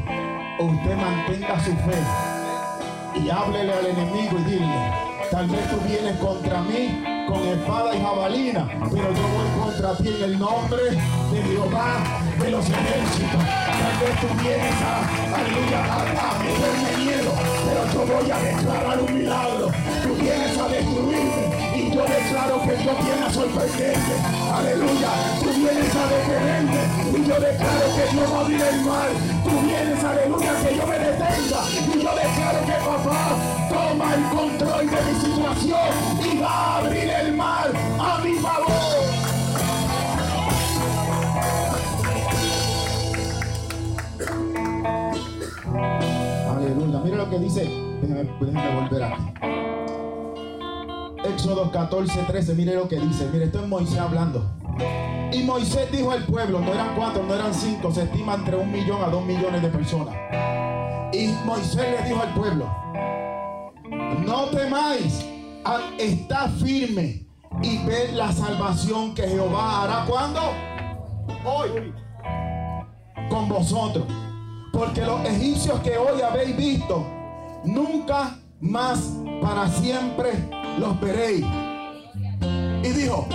Usted 0.58 0.96
mantenga 0.96 1.60
su 1.60 1.70
fe. 1.70 3.22
Y 3.22 3.30
háblele 3.30 3.74
al 3.74 3.86
enemigo 3.86 4.38
y 4.40 4.50
dile, 4.50 4.92
tal 5.30 5.46
vez 5.46 5.70
tú 5.70 5.76
vienes 5.86 6.16
contra 6.16 6.62
mí 6.62 7.15
con 7.26 7.42
espada 7.48 7.94
y 7.94 8.00
jabalina, 8.00 8.68
pero 8.90 9.12
yo 9.12 9.22
voy 9.34 9.64
contra 9.64 9.96
ti 9.96 10.08
en 10.08 10.22
el 10.22 10.38
nombre 10.38 10.82
de 10.84 11.42
Jehová 11.42 12.20
de 12.40 12.50
los 12.50 12.64
ejércitos. 12.68 13.42
Tal 13.66 13.94
vez 14.00 14.20
tú 14.20 14.26
vienes 14.42 14.74
a, 14.82 15.34
aleluya, 15.34 15.84
a, 15.84 16.00
a 16.02 16.38
meterme 16.38 17.04
miedo, 17.04 17.32
pero 17.66 17.92
yo 17.92 18.14
voy 18.14 18.30
a 18.30 18.38
declarar 18.38 19.00
un 19.00 19.14
milagro. 19.18 19.70
Viene 22.84 23.26
a 23.26 23.30
sorprenderte. 23.30 24.14
Aleluya, 24.54 25.10
tú 25.40 25.48
vienes 25.56 25.96
a 25.96 26.06
detenerme 26.06 26.82
y 27.12 27.28
yo 27.28 27.40
declaro 27.40 27.86
que 27.96 28.12
Dios 28.12 28.32
va 28.32 28.36
a 28.36 28.40
abrir 28.40 28.62
el 28.62 28.80
mar. 28.82 29.08
Tú 29.44 29.50
vienes, 29.66 30.04
aleluya, 30.04 30.52
que 30.62 30.76
yo 30.76 30.86
me 30.86 30.98
detenga 30.98 31.60
y 31.70 32.02
yo 32.02 32.10
declaro 32.14 32.60
que 32.66 32.76
papá 32.84 33.22
toma 33.68 34.14
el 34.14 34.24
control 34.36 34.86
de 34.90 35.00
mi 35.02 35.20
situación 35.20 35.88
y 36.24 36.38
va 36.38 36.50
a 36.50 36.78
abrir 36.78 37.08
el 37.10 37.36
mar 37.36 37.70
a 37.98 38.18
mi 38.22 38.34
favor. 38.34 38.66
Mira 47.04 47.18
lo 47.18 47.30
que 47.30 47.38
dice. 47.38 47.70
Déjeme, 48.00 48.24
volver 48.24 49.04
aquí. 49.04 49.55
Éxodo 51.36 51.70
14, 51.70 52.22
13. 52.22 52.54
Mire 52.54 52.74
lo 52.74 52.88
que 52.88 52.98
dice. 52.98 53.28
Mire, 53.30 53.44
esto 53.44 53.60
es 53.60 53.68
Moisés 53.68 53.98
hablando. 53.98 54.42
Y 55.30 55.42
Moisés 55.42 55.92
dijo 55.92 56.10
al 56.10 56.24
pueblo, 56.24 56.60
no 56.60 56.72
eran 56.72 56.96
cuatro, 56.96 57.22
no 57.24 57.34
eran 57.34 57.52
cinco, 57.52 57.92
se 57.92 58.04
estima 58.04 58.36
entre 58.36 58.56
un 58.56 58.72
millón 58.72 59.02
a 59.02 59.08
dos 59.08 59.22
millones 59.22 59.60
de 59.60 59.68
personas. 59.68 60.14
Y 61.12 61.28
Moisés 61.44 62.00
le 62.00 62.08
dijo 62.08 62.22
al 62.22 62.32
pueblo, 62.32 62.74
no 64.26 64.46
temáis, 64.46 65.26
está 65.98 66.48
firme 66.48 67.26
y 67.62 67.84
ved 67.84 68.14
la 68.14 68.32
salvación 68.32 69.14
que 69.14 69.28
Jehová 69.28 69.82
hará 69.82 70.06
cuando 70.06 70.40
hoy 71.44 71.92
con 73.28 73.46
vosotros 73.48 74.06
porque 74.72 75.04
los 75.04 75.24
egipcios 75.24 75.80
que 75.80 75.96
hoy 75.96 76.20
habéis 76.20 76.54
visto, 76.56 77.06
nunca 77.64 78.38
más 78.60 79.12
para 79.40 79.68
siempre 79.68 80.32
los 80.78 81.00
veréis. 81.00 81.44
Y 82.82 82.88
dijo, 82.88 83.26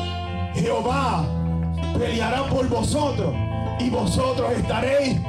Jehová 0.54 1.26
peleará 1.98 2.44
por 2.46 2.68
vosotros 2.70 3.34
y 3.80 3.90
vosotros 3.90 4.52
estaréis. 4.52 5.20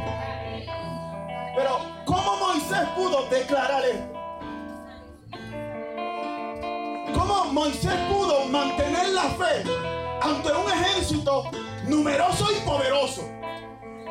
Pero, 1.57 1.79
¿cómo 2.05 2.37
Moisés 2.37 2.89
pudo 2.97 3.29
declarar 3.29 3.83
esto? 3.85 4.13
¿Cómo 7.15 7.45
Moisés 7.53 7.95
pudo 8.11 8.47
mantener 8.47 9.09
la 9.11 9.23
fe 9.23 9.65
ante 10.23 10.53
un 10.53 10.71
ejército 10.71 11.51
numeroso 11.87 12.47
y 12.53 12.67
poderoso? 12.67 13.23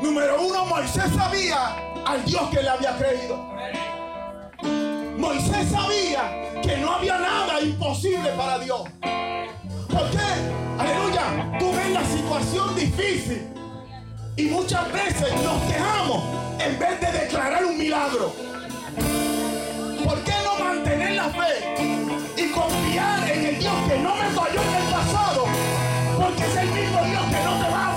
Número 0.02 0.42
uno, 0.42 0.66
Moisés 0.66 1.12
sabía 1.16 1.76
al 2.06 2.24
Dios 2.26 2.44
que 2.50 2.62
le 2.62 2.70
había 2.70 2.98
creído. 2.98 3.38
Moisés 5.18 5.70
sabía 5.70 6.41
que 6.62 6.78
no 6.78 6.94
había 6.94 7.18
nada 7.18 7.62
imposible 7.62 8.30
para 8.38 8.60
Dios. 8.60 8.82
¿Por 9.02 10.10
qué? 10.12 10.28
Aleluya. 10.78 11.58
Tú 11.60 11.72
ves 11.72 11.92
la 11.92 12.06
situación 12.06 12.76
difícil 12.76 13.48
y 14.38 14.44
muchas 14.46 14.92
veces 14.92 15.34
nos 15.44 15.62
quejamos 15.64 16.24
en 16.60 16.80
vez 16.80 17.00
de 17.02 17.12
declarar 17.12 17.66
un 17.66 17.78
milagro. 17.78 18.34
¿Por 20.04 20.24
qué 20.24 20.34
no 20.44 20.64
mantener 20.64 21.16
la 21.16 21.30
fe 21.30 21.76
y 22.38 22.52
confiar 22.52 23.30
en 23.30 23.46
el 23.46 23.60
Dios 23.60 23.74
que 23.88 24.00
no 24.00 24.16
me 24.16 24.30
falló 24.30 24.62
en 24.62 24.76
el 24.76 24.92
pasado? 24.92 25.46
Porque 26.18 26.44
es 26.44 26.56
el 26.58 26.68
mismo 26.70 27.04
Dios 27.06 27.24
que 27.26 27.44
no 27.44 27.66
te 27.66 27.72
va 27.72 27.88
a 27.88 27.91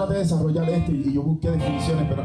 traté 0.00 0.14
de 0.14 0.20
desarrollar 0.20 0.68
esto 0.70 0.92
y, 0.92 1.12
yo 1.12 1.22
busqué 1.22 1.50
definiciones, 1.50 2.06
pero 2.08 2.24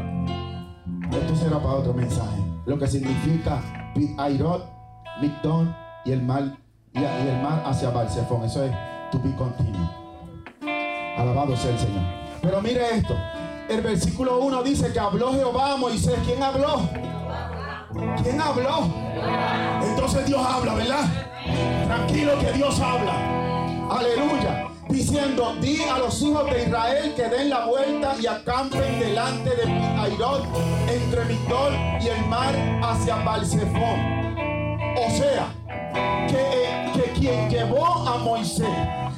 esto 1.10 1.36
será 1.36 1.58
para 1.58 1.74
otro 1.74 1.92
mensaje. 1.92 2.42
Lo 2.64 2.78
que 2.78 2.86
significa 2.86 3.62
Airot, 4.16 4.66
Migdon 5.20 5.74
y 6.06 6.12
el 6.12 6.22
mal 6.22 6.58
y, 6.94 6.98
el 7.04 7.42
mar 7.42 7.62
hacia 7.66 7.90
Balsefón. 7.90 8.44
Eso 8.44 8.64
es 8.64 8.72
to 9.10 9.20
be 9.22 9.34
continuo. 9.36 9.90
Alabado 11.18 11.54
sea 11.54 11.72
el 11.72 11.78
Señor. 11.78 12.02
Pero 12.40 12.62
mire 12.62 12.96
esto. 12.96 13.14
El 13.68 13.82
versículo 13.82 14.38
1 14.38 14.62
dice 14.62 14.90
que 14.92 14.98
habló 14.98 15.32
Jehová 15.32 15.76
Moisés. 15.76 16.18
¿Quién 16.24 16.42
habló? 16.42 16.80
¿Quién 18.22 18.40
habló? 18.40 18.88
Entonces 19.82 20.26
Dios 20.26 20.40
habla, 20.46 20.74
¿verdad? 20.74 21.04
Tranquilo 21.84 22.38
que 22.38 22.52
Dios 22.52 22.80
habla. 22.80 23.12
Aleluya 23.90 24.75
diciendo, 24.88 25.54
di 25.60 25.82
a 25.82 25.98
los 25.98 26.20
hijos 26.22 26.50
de 26.50 26.64
Israel 26.64 27.14
que 27.14 27.28
den 27.28 27.50
la 27.50 27.66
vuelta 27.66 28.14
y 28.20 28.26
acampen 28.26 29.00
delante 29.00 29.50
de 29.50 29.64
Airot, 29.64 30.44
entre 30.88 31.24
Migdol 31.24 31.72
y 32.00 32.08
el 32.08 32.26
mar 32.26 32.54
hacia 32.82 33.16
Balsefón. 33.16 34.36
O 34.96 35.10
sea, 35.10 35.48
que, 36.28 36.92
que 36.94 37.12
quien 37.18 37.50
llevó 37.50 37.86
a 37.86 38.18
Moisés 38.18 38.68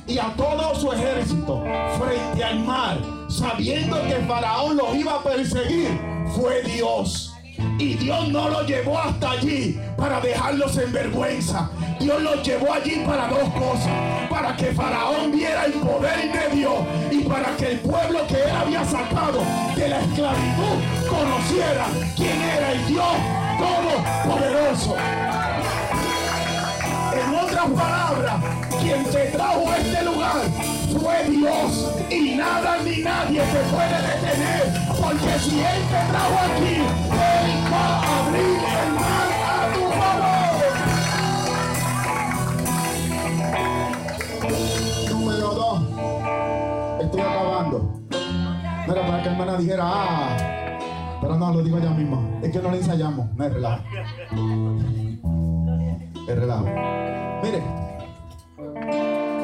y 0.07 0.19
a 0.19 0.33
todo 0.37 0.75
su 0.75 0.93
ejército 0.93 1.63
frente 1.99 2.43
al 2.43 2.61
mar, 2.61 2.99
sabiendo 3.29 4.01
que 4.05 4.15
Faraón 4.27 4.77
los 4.77 4.95
iba 4.95 5.15
a 5.15 5.23
perseguir, 5.23 5.89
fue 6.35 6.63
Dios. 6.63 7.28
Y 7.79 7.95
Dios 7.95 8.29
no 8.29 8.49
lo 8.49 8.63
llevó 8.65 8.99
hasta 8.99 9.33
allí 9.33 9.79
para 9.97 10.21
dejarlos 10.21 10.77
en 10.79 10.93
vergüenza. 10.93 11.71
Dios 12.01 12.23
los 12.23 12.43
llevó 12.43 12.73
allí 12.73 13.03
para 13.07 13.29
dos 13.29 13.49
cosas. 13.51 13.91
Para 14.29 14.57
que 14.57 14.67
Faraón 14.73 15.33
viera 15.33 15.65
el 15.65 15.73
poder 15.73 16.33
de 16.33 16.57
Dios 16.57 16.75
y 17.11 17.21
para 17.25 17.57
que 17.57 17.73
el 17.73 17.81
pueblo 17.81 18.27
que 18.27 18.35
él 18.35 18.51
había 18.51 18.85
sacado 18.85 19.43
de 19.77 19.89
la 19.89 20.01
esclavitud 20.01 20.79
conociera 21.09 21.87
quién 22.17 22.41
era 22.41 22.73
el 22.73 22.87
Dios 22.87 23.17
todopoderoso. 23.59 24.97
En 27.13 27.35
otras 27.35 27.67
palabras, 27.71 28.35
quien 28.81 29.05
te 29.05 29.27
trajo 29.27 29.71
a 29.71 29.77
este 29.79 30.05
lugar 30.05 30.37
fue 31.01 31.25
Dios 31.31 31.95
y 32.11 32.35
nada 32.37 32.79
ni 32.85 32.99
nadie 32.99 33.41
te 33.41 33.59
puede 33.71 34.03
detener, 34.03 34.88
porque 35.09 35.39
si 35.39 35.61
Él 35.61 35.83
te 35.89 36.01
trajo 36.11 36.39
aquí, 36.45 36.75
Él 36.75 36.85
va 37.73 37.85
a 37.99 38.27
abrir 38.27 38.61
el 38.83 38.91
mar 38.93 39.29
a 39.49 39.73
tu 39.73 39.83
favor. 39.99 40.39
Número 45.11 45.49
dos, 45.55 45.77
estoy 47.01 47.21
acabando. 47.21 47.79
No 48.87 48.93
era 48.93 49.07
para 49.07 49.23
que 49.23 49.29
hermana 49.29 49.57
dijera, 49.57 49.85
ah, 49.87 50.37
pero 51.21 51.37
no, 51.37 51.53
lo 51.53 51.63
digo 51.63 51.79
ya 51.79 51.91
mismo. 51.91 52.41
Es 52.43 52.53
que 52.53 52.59
no 52.59 52.71
le 52.71 52.77
ensayamos, 52.79 53.33
no 53.35 53.45
es 53.45 53.53
relajo. 53.53 53.85
Es 56.29 56.37
relajo. 56.39 56.67
Mire, 57.43 57.63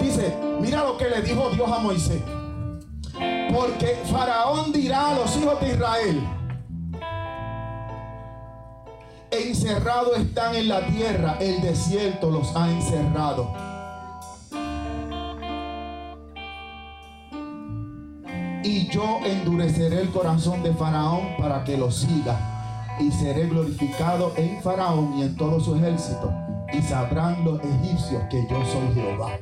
dice, 0.01 0.37
mira 0.61 0.85
lo 0.85 0.99
que 0.99 1.09
le 1.09 1.23
dijo 1.23 1.49
Dios 1.51 1.71
a 1.71 1.79
Moisés. 1.79 2.21
Porque 3.53 3.99
Faraón 4.11 4.73
dirá 4.73 5.11
a 5.11 5.15
los 5.15 5.37
hijos 5.37 5.61
de 5.61 5.69
Israel, 5.71 6.23
encerrados 9.31 10.19
están 10.19 10.55
en 10.55 10.69
la 10.69 10.87
tierra, 10.87 11.37
el 11.41 11.61
desierto 11.61 12.31
los 12.31 12.55
ha 12.57 12.71
encerrado. 12.71 13.53
Y 18.63 18.89
yo 18.89 19.21
endureceré 19.25 20.01
el 20.01 20.11
corazón 20.11 20.63
de 20.63 20.73
Faraón 20.73 21.37
para 21.39 21.65
que 21.65 21.77
lo 21.77 21.91
siga. 21.91 22.51
Y 22.99 23.11
seré 23.11 23.47
glorificado 23.49 24.33
en 24.37 24.63
Faraón 24.63 25.19
y 25.19 25.23
en 25.23 25.37
todo 25.37 25.61
su 25.61 25.75
ejército. 25.75 26.33
Y 26.73 26.81
sabrán 26.81 27.45
los 27.45 27.61
egipcios 27.61 28.23
que 28.31 28.47
yo 28.49 28.65
soy 28.65 28.95
Jehová. 28.95 29.33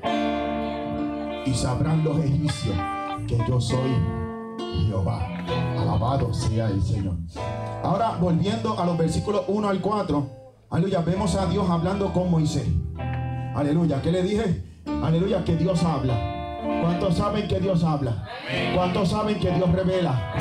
Y 1.46 1.54
sabrán 1.54 2.02
los 2.02 2.18
egipcios 2.18 2.76
que 3.26 3.38
yo 3.48 3.60
soy 3.60 3.90
Jehová. 4.86 5.28
Alabado 5.78 6.32
sea 6.32 6.68
el 6.68 6.82
Señor. 6.82 7.16
Ahora, 7.82 8.16
volviendo 8.20 8.78
a 8.78 8.86
los 8.86 8.96
versículos 8.96 9.42
1 9.48 9.68
al 9.68 9.80
4. 9.80 10.30
Aleluya, 10.70 11.00
vemos 11.00 11.34
a 11.34 11.46
Dios 11.46 11.68
hablando 11.68 12.12
con 12.12 12.30
Moisés. 12.30 12.66
Aleluya, 13.54 14.00
¿qué 14.00 14.10
le 14.10 14.22
dije? 14.22 14.64
Aleluya, 15.02 15.44
que 15.44 15.56
Dios 15.56 15.82
habla. 15.82 16.14
¿Cuántos 16.82 17.16
saben 17.16 17.48
que 17.48 17.60
Dios 17.60 17.84
habla? 17.84 18.24
¿Cuántos 18.74 19.10
saben 19.10 19.38
que 19.38 19.50
Dios 19.50 19.70
revela? 19.70 20.32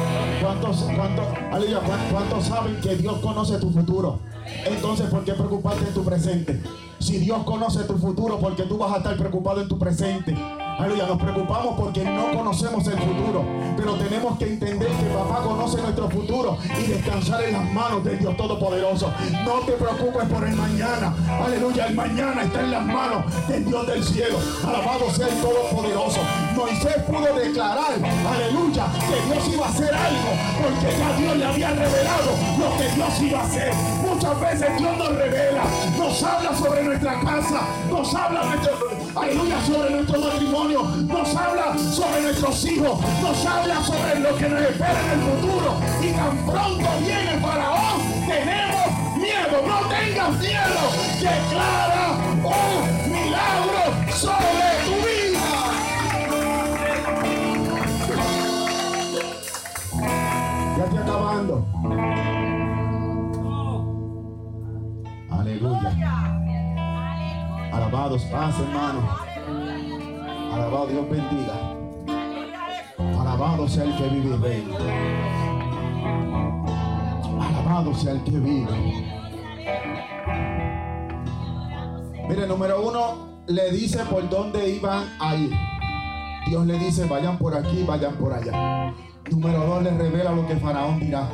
¿Cuántos, 0.42 0.84
cuántos, 0.96 1.26
aleluya, 1.52 1.80
¿cuántos 2.12 2.46
saben 2.46 2.80
que 2.80 2.96
Dios 2.96 3.18
conoce 3.20 3.58
tu 3.58 3.72
futuro? 3.72 4.20
Entonces, 4.66 5.08
¿por 5.08 5.24
qué 5.24 5.34
preocuparte 5.34 5.88
en 5.88 5.94
tu 5.94 6.04
presente? 6.04 6.62
Si 7.00 7.18
Dios 7.18 7.44
conoce 7.44 7.84
tu 7.84 7.98
futuro, 7.98 8.40
porque 8.40 8.64
tú 8.64 8.78
vas 8.78 8.94
a 8.94 8.98
estar 8.98 9.18
preocupado 9.18 9.62
en 9.62 9.68
tu 9.68 9.78
presente. 9.78 10.36
Aleluya, 10.82 11.06
nos 11.06 11.22
preocupamos 11.22 11.76
porque 11.78 12.04
no 12.04 12.32
conocemos 12.36 12.88
el 12.88 12.98
futuro, 12.98 13.46
pero 13.78 13.94
tenemos 13.98 14.36
que 14.40 14.46
entender 14.46 14.88
que 14.88 15.06
papá 15.14 15.44
conoce 15.44 15.80
nuestro 15.80 16.10
futuro 16.10 16.58
y 16.80 16.88
descansar 16.88 17.44
en 17.44 17.54
las 17.54 17.72
manos 17.72 18.04
del 18.04 18.18
Dios 18.18 18.36
Todopoderoso. 18.36 19.14
No 19.46 19.60
te 19.60 19.74
preocupes 19.74 20.28
por 20.28 20.44
el 20.44 20.56
mañana. 20.56 21.14
Aleluya, 21.46 21.86
el 21.86 21.94
mañana 21.94 22.42
está 22.42 22.62
en 22.62 22.72
las 22.72 22.84
manos 22.84 23.48
del 23.48 23.64
Dios 23.64 23.86
del 23.86 24.04
cielo. 24.04 24.40
Alabado 24.66 25.12
sea 25.12 25.28
el 25.28 25.36
Todopoderoso. 25.36 26.20
Moisés 26.56 27.04
pudo 27.08 27.34
declarar, 27.36 27.94
aleluya, 27.94 28.86
que 29.08 29.34
Dios 29.34 29.48
iba 29.54 29.66
a 29.66 29.70
hacer 29.70 29.94
algo, 29.94 30.30
porque 30.62 30.98
ya 30.98 31.18
Dios 31.18 31.38
le 31.38 31.46
había 31.46 31.70
revelado 31.70 32.32
lo 32.60 32.78
que 32.78 32.90
Dios 32.96 33.22
iba 33.22 33.40
a 33.40 33.44
hacer. 33.44 33.74
Muchas 34.02 34.40
veces 34.40 34.78
Dios 34.78 34.98
nos 34.98 35.16
revela, 35.16 35.64
nos 35.98 36.24
habla 36.24 36.56
sobre 36.56 36.84
nuestra 36.84 37.20
casa, 37.22 37.62
nos 37.90 38.14
habla 38.16 38.42
aleluya, 39.16 39.62
sobre 39.66 39.90
nuestro 39.92 40.20
matrimonio, 40.20 40.84
nos 40.84 41.36
habla 41.36 41.78
sobre 41.78 42.22
nuestros 42.22 42.66
hijos, 42.66 43.00
nos 43.22 43.46
habla 43.46 43.84
sobre 43.84 44.20
lo 44.20 44.36
que 44.38 44.50
nos 44.50 44.62
espera 44.62 45.00
en 45.04 45.20
el 45.20 45.26
futuro. 45.26 45.76
Y 46.02 46.12
tan 46.12 46.38
pronto 46.46 46.90
viene 47.00 47.34
el 47.34 47.40
faraón, 47.42 48.02
tenemos 48.28 49.18
miedo, 49.18 49.62
no 49.68 49.90
tengas 49.90 50.40
miedo, 50.40 50.82
declara 51.20 52.12
un 52.44 53.12
milagro 53.12 54.14
sobre 54.14 54.61
Acabando. 60.98 61.66
Aleluya. 65.30 65.92
Alabados, 67.72 68.24
paz, 68.26 68.60
hermano. 68.60 69.02
Alabado 70.54 70.88
Dios 70.88 71.10
bendiga. 71.10 71.54
Alabado 73.20 73.68
sea 73.68 73.86
el 73.86 73.96
que 73.98 74.08
vive 74.10 74.28
y 74.28 74.38
reina. 74.38 74.78
Alabado 77.40 77.94
sea 77.96 78.12
el 78.12 78.24
que 78.24 78.32
vive. 78.32 79.22
Mire, 82.28 82.48
número 82.48 82.82
uno, 82.88 83.44
le 83.48 83.72
dice 83.72 84.00
por 84.10 84.28
dónde 84.30 84.70
iban 84.70 85.06
a 85.20 85.36
ir. 85.36 85.52
Dios 86.48 86.66
le 86.66 86.78
dice, 86.80 87.06
vayan 87.06 87.38
por 87.38 87.56
aquí, 87.56 87.84
vayan 87.84 88.16
por 88.16 88.34
allá. 88.34 88.94
Número 89.32 89.66
dos, 89.66 89.84
le 89.84 89.92
revela 89.92 90.34
lo 90.34 90.46
que 90.46 90.58
Faraón 90.58 91.00
dirá. 91.00 91.30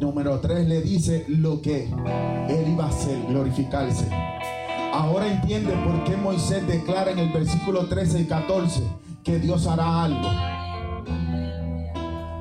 Número 0.00 0.40
tres, 0.40 0.66
le 0.66 0.82
dice 0.82 1.24
lo 1.28 1.62
que 1.62 1.84
él 2.48 2.68
iba 2.68 2.86
a 2.86 2.88
hacer, 2.88 3.24
glorificarse. 3.28 4.08
Ahora 4.92 5.28
entiende 5.28 5.72
por 5.84 6.02
qué 6.02 6.16
Moisés 6.16 6.66
declara 6.66 7.12
en 7.12 7.20
el 7.20 7.32
versículo 7.32 7.86
13 7.86 8.22
y 8.22 8.24
14 8.24 8.82
que 9.22 9.38
Dios 9.38 9.68
hará 9.68 10.02
algo. 10.02 10.28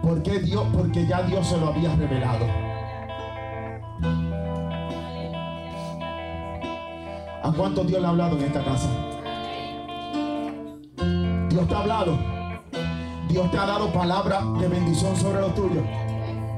¿Por 0.01 0.23
qué 0.23 0.39
Dios? 0.39 0.65
Porque 0.73 1.05
ya 1.05 1.21
Dios 1.21 1.47
se 1.47 1.57
lo 1.57 1.67
había 1.67 1.95
revelado. 1.95 2.45
¿A 7.43 7.53
cuánto 7.55 7.83
Dios 7.83 8.01
le 8.01 8.07
ha 8.07 8.09
hablado 8.09 8.35
en 8.37 8.43
esta 8.45 8.63
casa? 8.63 8.89
Dios 11.49 11.67
te 11.67 11.75
ha 11.75 11.79
hablado. 11.79 12.40
Dios 13.31 13.49
te 13.49 13.57
ha 13.57 13.65
dado 13.65 13.87
palabra 13.93 14.41
de 14.59 14.67
bendición 14.67 15.15
sobre 15.15 15.39
lo 15.39 15.47
tuyo. 15.51 15.81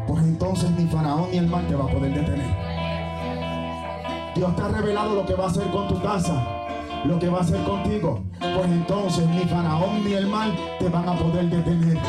Pues 0.07 0.23
entonces 0.23 0.71
ni 0.71 0.87
Faraón 0.87 1.29
ni 1.31 1.37
el 1.37 1.47
mal 1.47 1.67
te 1.67 1.75
va 1.75 1.83
a 1.83 1.87
poder 1.87 2.11
detener. 2.11 2.47
Dios 4.33 4.55
te 4.55 4.61
ha 4.63 4.67
revelado 4.69 5.13
lo 5.13 5.23
que 5.23 5.35
va 5.35 5.43
a 5.43 5.47
hacer 5.49 5.69
con 5.69 5.87
tu 5.87 6.01
casa, 6.01 6.43
lo 7.05 7.19
que 7.19 7.29
va 7.29 7.37
a 7.37 7.41
hacer 7.41 7.61
contigo. 7.63 8.23
Pues 8.39 8.65
entonces 8.65 9.27
ni 9.27 9.41
Faraón 9.41 10.03
ni 10.03 10.13
el 10.13 10.25
mal 10.25 10.55
te 10.79 10.89
van 10.89 11.07
a 11.07 11.15
poder 11.15 11.47
detener. 11.47 11.99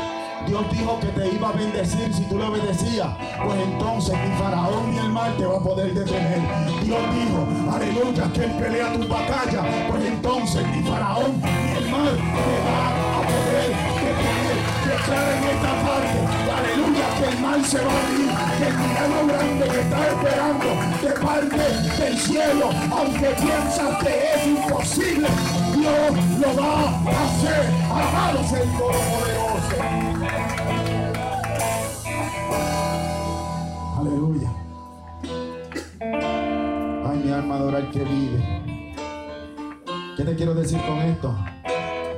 Dios 0.47 0.63
dijo 0.73 0.99
que 0.99 1.09
te 1.09 1.29
iba 1.29 1.51
a 1.51 1.53
bendecir 1.53 2.15
si 2.15 2.23
tú 2.25 2.39
le 2.39 2.45
obedecías. 2.45 3.09
Pues 3.45 3.59
entonces 3.61 4.17
ni 4.19 4.35
Faraón 4.37 4.93
ni 4.93 4.99
el 4.99 5.11
mal 5.11 5.37
te 5.37 5.45
va 5.45 5.59
a 5.59 5.61
poder 5.61 5.93
detener. 5.93 6.41
Dios 6.83 7.01
dijo, 7.15 7.47
aleluya, 7.71 8.33
que 8.33 8.45
él 8.45 8.53
pelea 8.53 8.95
tu 8.95 9.07
batalla. 9.09 9.89
Pues 9.91 10.05
entonces 10.07 10.67
ni 10.75 10.83
Faraón 10.85 11.39
ni 11.43 11.85
el 11.85 11.91
mal 11.91 12.17
te 12.17 12.65
va 12.65 12.89
a 12.89 13.27
poder 13.27 13.69
detener. 13.69 14.44
Declara 14.95 15.33
en 15.37 15.45
esta 15.45 15.73
parte, 15.83 16.19
aleluya, 16.55 17.07
que 17.19 17.27
el 17.27 17.37
mal 17.41 17.61
se 17.65 17.79
va 17.79 17.91
a 17.91 17.95
ir. 18.13 18.31
Que 18.59 18.67
el 18.69 18.75
milagro 18.79 19.21
grande 19.27 19.65
que 19.69 19.81
está 19.81 20.01
esperando 20.07 20.69
de 21.03 21.11
parte 21.21 21.65
del 22.03 22.17
cielo, 22.19 22.67
aunque 22.93 23.29
piensas 23.43 23.93
que 24.05 24.13
es 24.35 24.47
imposible, 24.47 25.29
Dios 25.75 26.13
lo 26.39 26.51
va 26.63 26.73
a 26.75 27.25
hacer. 27.25 27.63
Sea 28.49 28.63
el 28.63 28.69
Todopoderoso. 28.73 29.79
Aleluya. 33.99 34.51
Ay, 37.11 37.17
mi 37.25 37.33
alma 37.33 37.55
adora 37.57 37.79
al 37.79 37.91
que 37.91 38.05
vive. 38.05 38.41
¿Qué 40.17 40.23
te 40.23 40.37
quiero 40.37 40.55
decir 40.55 40.81
con 40.87 40.99
esto? 40.99 41.35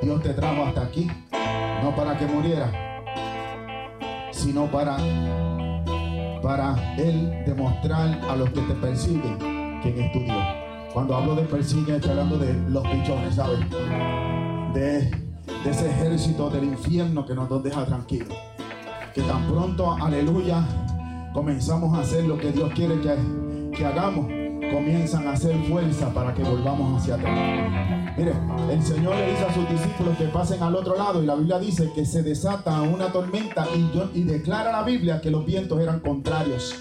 Dios 0.03 0.23
te 0.23 0.35
trajo 0.35 0.65
hasta 0.65 0.83
aquí, 0.83 1.11
no 1.83 1.95
para 1.95 2.17
que 2.19 2.27
muriera, 2.27 2.71
sino 4.33 4.67
para 4.67 4.97
para 6.47 6.95
él 6.97 7.43
demostrar 7.45 8.21
a 8.31 8.37
los 8.37 8.51
que 8.51 8.61
te 8.61 8.75
persiguen 8.75 9.37
quién 9.83 9.99
es 9.99 10.13
tu 10.13 10.21
Dios. 10.21 10.45
Cuando 10.93 11.17
hablo 11.17 11.35
de 11.35 11.43
persiguen, 11.43 11.97
estoy 11.97 12.13
hablando 12.13 12.39
de 12.39 12.55
los 12.71 12.87
pichones, 12.87 13.35
¿sabes? 13.35 13.59
De, 14.73 15.11
ese 15.69 15.91
ejército 15.91 16.49
del 16.49 16.63
infierno 16.63 17.27
que 17.27 17.35
nos 17.35 17.63
deja 17.65 17.85
tranquilos. 17.85 18.39
Que 19.13 19.23
tan 19.23 19.45
pronto, 19.49 19.93
aleluya, 20.01 20.65
comenzamos 21.35 21.99
a 21.99 22.03
hacer 22.03 22.25
lo 22.25 22.39
que 22.39 22.53
Dios 22.53 22.71
quiere 22.75 23.01
que, 23.01 23.17
que 23.77 23.85
hagamos, 23.85 24.27
comienzan 24.73 25.27
a 25.27 25.33
hacer 25.33 25.57
fuerza 25.65 26.15
para 26.15 26.33
que 26.33 26.45
volvamos 26.45 27.03
hacia 27.03 27.17
atrás. 27.17 28.06
Mire, 28.17 28.33
el 28.71 28.83
Señor 28.83 29.15
le 29.15 29.31
dice 29.31 29.45
a 29.45 29.53
sus 29.53 29.69
discípulos 29.69 30.17
que 30.17 30.25
pasen 30.25 30.63
al 30.63 30.75
otro 30.75 30.97
lado 30.97 31.23
y 31.23 31.27
la 31.27 31.35
Biblia 31.35 31.59
dice 31.59 31.93
que 31.95 32.07
se 32.07 32.23
desata 32.23 32.81
una 32.81 33.13
tormenta 33.13 33.67
y, 33.75 34.19
y 34.19 34.23
declara 34.23 34.73
la 34.73 34.83
Biblia 34.83 35.21
que 35.21 35.31
los 35.31 35.45
vientos 35.45 35.79
eran 35.81 36.01
contrarios. 36.01 36.75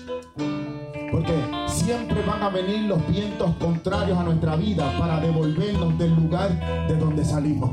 Porque 1.11 1.33
siempre 1.67 2.23
van 2.25 2.41
a 2.41 2.49
venir 2.49 2.83
los 2.83 3.05
vientos 3.07 3.53
contrarios 3.57 4.17
a 4.17 4.23
nuestra 4.23 4.55
vida 4.55 4.97
para 4.97 5.19
devolvernos 5.19 5.97
del 5.97 6.15
lugar 6.15 6.87
de 6.87 6.95
donde 6.95 7.25
salimos. 7.25 7.69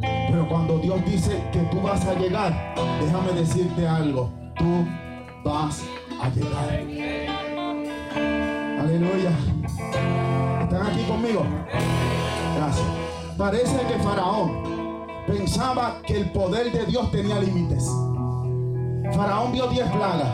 Pero 0.00 0.48
cuando 0.48 0.78
Dios 0.78 1.04
dice 1.04 1.42
que 1.52 1.60
tú 1.70 1.80
vas 1.80 2.04
a 2.06 2.14
llegar, 2.14 2.74
déjame 3.00 3.32
decirte 3.32 3.88
algo, 3.88 4.32
tú 4.56 4.86
vas 5.44 5.82
a 6.20 6.28
llegar. 6.30 6.80
Aleluya. 8.80 9.30
¿Están 10.62 10.86
aquí 10.86 11.02
conmigo? 11.08 11.44
Parece 13.36 13.76
que 13.86 13.98
Faraón 13.98 15.04
pensaba 15.26 16.00
que 16.06 16.18
el 16.18 16.30
poder 16.30 16.70
de 16.72 16.86
Dios 16.86 17.10
tenía 17.10 17.38
límites. 17.38 17.84
Faraón 19.14 19.52
vio 19.52 19.66
diez 19.68 19.90
plagas. 19.90 20.28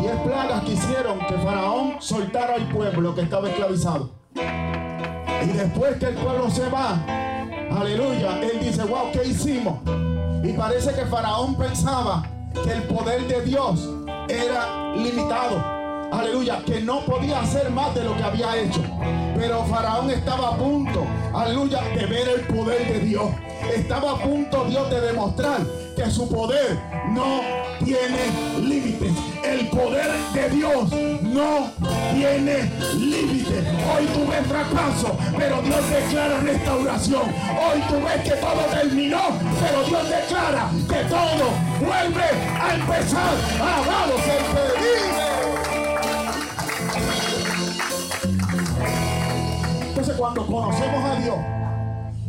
Diez 0.00 0.16
plagas 0.24 0.62
que 0.64 0.72
hicieron 0.72 1.18
que 1.20 1.34
Faraón 1.38 1.96
soltara 2.00 2.54
al 2.54 2.68
pueblo 2.68 3.14
que 3.14 3.22
estaba 3.22 3.48
esclavizado. 3.48 4.10
Y 4.34 5.46
después 5.46 5.96
que 5.96 6.06
el 6.06 6.14
pueblo 6.14 6.50
se 6.50 6.68
va, 6.68 7.04
aleluya, 7.70 8.40
él 8.42 8.60
dice, 8.60 8.84
wow, 8.84 9.10
¿qué 9.12 9.28
hicimos? 9.28 9.78
Y 10.44 10.52
parece 10.52 10.92
que 10.94 11.06
Faraón 11.06 11.56
pensaba 11.56 12.22
que 12.52 12.72
el 12.72 12.82
poder 12.84 13.26
de 13.26 13.42
Dios 13.42 13.88
era 14.28 14.94
limitado 14.94 15.77
aleluya, 16.10 16.62
que 16.64 16.80
no 16.80 17.00
podía 17.00 17.40
hacer 17.40 17.70
más 17.70 17.94
de 17.94 18.04
lo 18.04 18.16
que 18.16 18.22
había 18.22 18.56
hecho. 18.56 18.82
Pero 19.36 19.64
Faraón 19.66 20.10
estaba 20.10 20.48
a 20.48 20.56
punto, 20.56 21.06
aleluya, 21.34 21.80
de 21.94 22.06
ver 22.06 22.28
el 22.28 22.40
poder 22.42 22.92
de 22.92 23.00
Dios. 23.00 23.30
Estaba 23.74 24.12
a 24.12 24.16
punto 24.16 24.64
Dios 24.64 24.90
de 24.90 25.00
demostrar 25.00 25.60
que 25.96 26.10
su 26.10 26.28
poder 26.28 26.78
no 27.10 27.40
tiene 27.84 28.18
límites. 28.60 29.12
El 29.44 29.68
poder 29.68 30.10
de 30.32 30.50
Dios 30.50 30.90
no 31.22 31.70
tiene 32.14 32.70
límites. 32.94 33.64
Hoy 33.94 34.06
tú 34.14 34.26
ves 34.28 34.46
fracaso, 34.46 35.16
pero 35.36 35.62
Dios 35.62 35.90
declara 35.90 36.40
restauración. 36.40 37.22
Hoy 37.22 37.80
tú 37.88 37.94
ves 38.04 38.22
que 38.22 38.36
todo 38.40 38.62
terminó, 38.70 39.20
pero 39.60 39.82
Dios 39.84 40.08
declara 40.08 40.68
que 40.88 41.04
todo 41.08 41.50
vuelve 41.80 42.24
a 42.60 42.74
empezar. 42.74 43.34
Cuando 50.18 50.44
conocemos 50.44 51.04
a 51.04 51.20
Dios 51.20 51.36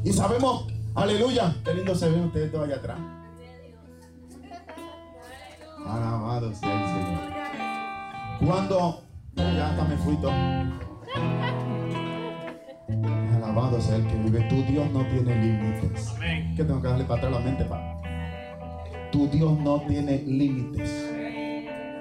y 0.03 0.13
sabemos, 0.13 0.67
aleluya, 0.93 1.55
qué 1.65 1.73
lindo 1.73 1.95
se 1.95 2.07
ven 2.07 2.25
ustedes 2.25 2.51
todos 2.51 2.67
allá 2.67 2.75
atrás. 2.77 2.99
Alabado 5.85 6.53
sea 6.53 6.71
el 6.71 6.87
Señor. 6.87 7.19
Cuando, 8.45 9.03
ya 9.33 9.71
hasta 9.71 9.83
me 9.85 9.97
fui 9.97 10.15
todo. 10.17 10.31
Alabado 13.35 13.81
sea 13.81 13.95
el 13.95 14.07
que 14.07 14.15
vive. 14.15 14.41
Tu 14.43 14.63
Dios 14.71 14.89
no 14.91 15.03
tiene 15.07 15.35
límites. 15.35 16.13
Que 16.55 16.63
tengo 16.63 16.81
que 16.81 16.87
darle 16.87 17.05
para 17.05 17.21
atrás 17.21 17.33
la 17.33 17.39
mente, 17.39 17.65
para. 17.65 17.99
Tu 19.11 19.27
Dios 19.27 19.57
no 19.59 19.81
tiene 19.81 20.19
límites. 20.19 21.09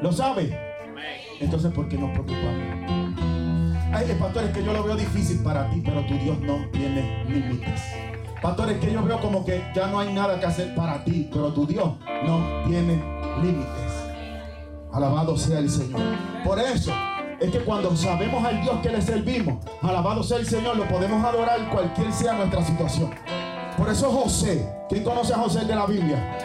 ¿Lo 0.02 0.12
sabe? 0.12 0.56
Entonces, 1.40 1.72
¿por 1.72 1.88
qué 1.88 1.96
nos 1.96 2.10
preocupamos? 2.10 3.07
Ay, 3.92 4.16
pastores, 4.20 4.50
que 4.50 4.62
yo 4.62 4.72
lo 4.72 4.84
veo 4.84 4.96
difícil 4.96 5.42
para 5.42 5.70
ti, 5.70 5.82
pero 5.84 6.04
tu 6.04 6.14
Dios 6.18 6.38
no 6.40 6.66
tiene 6.70 7.24
límites. 7.24 7.80
Pastores, 8.42 8.78
que 8.78 8.92
yo 8.92 9.02
veo 9.02 9.20
como 9.20 9.44
que 9.44 9.64
ya 9.74 9.86
no 9.88 9.98
hay 9.98 10.12
nada 10.12 10.38
que 10.38 10.46
hacer 10.46 10.74
para 10.74 11.02
ti, 11.04 11.28
pero 11.32 11.52
tu 11.52 11.66
Dios 11.66 11.94
no 12.24 12.64
tiene 12.66 13.02
límites. 13.42 13.92
Alabado 14.92 15.36
sea 15.36 15.58
el 15.58 15.70
Señor. 15.70 16.00
Por 16.44 16.58
eso 16.58 16.92
es 17.40 17.50
que 17.50 17.60
cuando 17.60 17.96
sabemos 17.96 18.44
al 18.44 18.60
Dios 18.60 18.76
que 18.82 18.90
le 18.90 19.00
servimos, 19.00 19.64
alabado 19.82 20.22
sea 20.22 20.38
el 20.38 20.46
Señor, 20.46 20.76
lo 20.76 20.86
podemos 20.86 21.24
adorar 21.24 21.70
cualquier 21.70 22.12
sea 22.12 22.34
nuestra 22.34 22.62
situación. 22.62 23.10
Por 23.76 23.88
eso 23.88 24.10
José, 24.10 24.68
¿quién 24.88 25.02
conoce 25.02 25.32
a 25.32 25.38
José 25.38 25.64
de 25.64 25.74
la 25.74 25.86
Biblia? 25.86 26.36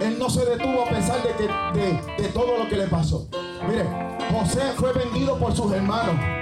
Él, 0.00 0.18
no 0.18 0.28
se 0.28 0.44
detuvo 0.44 0.82
a 0.82 0.88
pesar 0.90 1.18
de, 1.22 1.30
que, 1.34 1.78
de, 1.78 2.22
de 2.22 2.28
todo 2.28 2.58
lo 2.58 2.68
que 2.68 2.76
le 2.76 2.86
pasó. 2.88 3.26
Mire, 3.66 3.84
José 4.30 4.60
fue 4.76 4.92
vendido 4.92 5.38
por 5.38 5.56
sus 5.56 5.72
hermanos. 5.72 6.41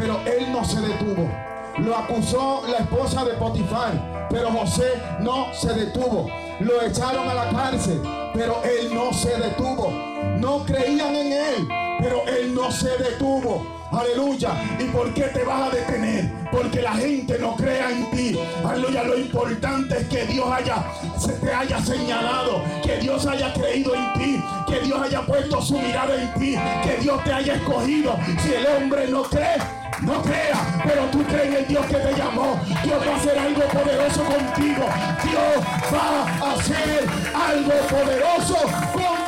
Pero 0.00 0.18
él 0.24 0.50
no 0.50 0.64
se 0.64 0.80
detuvo. 0.80 1.30
Lo 1.76 1.96
acusó 1.96 2.62
la 2.66 2.78
esposa 2.78 3.22
de 3.24 3.34
Potifar, 3.34 4.28
pero 4.30 4.50
José 4.50 4.94
no 5.20 5.52
se 5.52 5.74
detuvo. 5.74 6.26
Lo 6.60 6.82
echaron 6.82 7.28
a 7.28 7.34
la 7.34 7.50
cárcel, 7.50 8.00
pero 8.32 8.62
él 8.64 8.94
no 8.94 9.12
se 9.12 9.36
detuvo. 9.36 9.90
No 10.38 10.64
creían 10.64 11.14
en 11.14 11.32
él, 11.32 11.68
pero 12.00 12.26
él 12.26 12.54
no 12.54 12.72
se 12.72 12.88
detuvo. 12.96 13.80
Aleluya. 13.92 14.50
¿Y 14.78 14.84
por 14.84 15.12
qué 15.14 15.24
te 15.24 15.42
vas 15.42 15.70
a 15.70 15.74
detener? 15.74 16.30
Porque 16.52 16.80
la 16.80 16.92
gente 16.92 17.38
no 17.38 17.56
crea 17.56 17.90
en 17.90 18.10
ti. 18.10 18.38
Aleluya. 18.64 19.02
Lo 19.02 19.18
importante 19.18 19.98
es 19.98 20.06
que 20.06 20.24
Dios 20.26 20.46
haya, 20.50 20.84
se 21.18 21.32
te 21.32 21.52
haya 21.52 21.78
señalado. 21.80 22.62
Que 22.82 22.98
Dios 22.98 23.26
haya 23.26 23.52
creído 23.52 23.94
en 23.94 24.12
ti. 24.14 24.44
Que 24.68 24.80
Dios 24.80 25.00
haya 25.02 25.22
puesto 25.22 25.60
su 25.60 25.78
mirada 25.78 26.14
en 26.14 26.32
ti. 26.34 26.56
Que 26.84 26.98
Dios 27.02 27.22
te 27.24 27.32
haya 27.32 27.54
escogido. 27.54 28.16
Si 28.42 28.54
el 28.54 28.66
hombre 28.66 29.08
no 29.08 29.22
cree, 29.24 29.58
no 30.02 30.22
crea, 30.22 30.82
pero 30.84 31.04
tú 31.06 31.22
crees 31.24 31.46
en 31.46 31.54
el 31.56 31.66
Dios 31.66 31.86
que 31.86 31.96
te 31.96 32.14
llamó. 32.14 32.58
Dios 32.82 33.06
va 33.06 33.12
a 33.12 33.16
hacer 33.16 33.38
algo 33.38 33.62
poderoso 33.68 34.24
contigo. 34.24 34.86
Dios 35.22 35.64
va 35.92 36.46
a 36.46 36.52
hacer 36.52 37.08
algo 37.34 37.72
poderoso 37.88 38.56
contigo. 38.92 39.20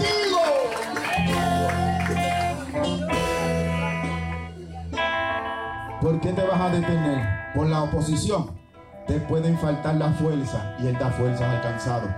¿Por 6.01 6.21
qué 6.21 6.33
te 6.33 6.47
vas 6.47 6.61
a 6.61 6.69
detener? 6.71 7.53
Por 7.55 7.67
la 7.67 7.83
oposición. 7.83 8.51
Te 9.07 9.21
pueden 9.21 9.59
faltar 9.59 9.97
la 9.97 10.11
fuerza 10.13 10.77
y 10.81 10.87
Él 10.87 10.97
da 10.99 11.11
fuerza 11.11 11.51
al 11.51 11.61
cansado. 11.61 12.09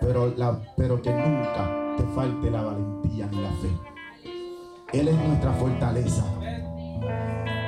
Pero, 0.00 0.34
pero 0.76 1.00
que 1.00 1.10
nunca 1.10 1.96
te 1.96 2.02
falte 2.14 2.50
la 2.50 2.62
valentía 2.62 3.26
ni 3.26 3.40
la 3.40 3.50
fe. 3.50 3.70
Él 4.92 5.08
es 5.08 5.16
nuestra 5.16 5.52
fortaleza. 5.52 6.24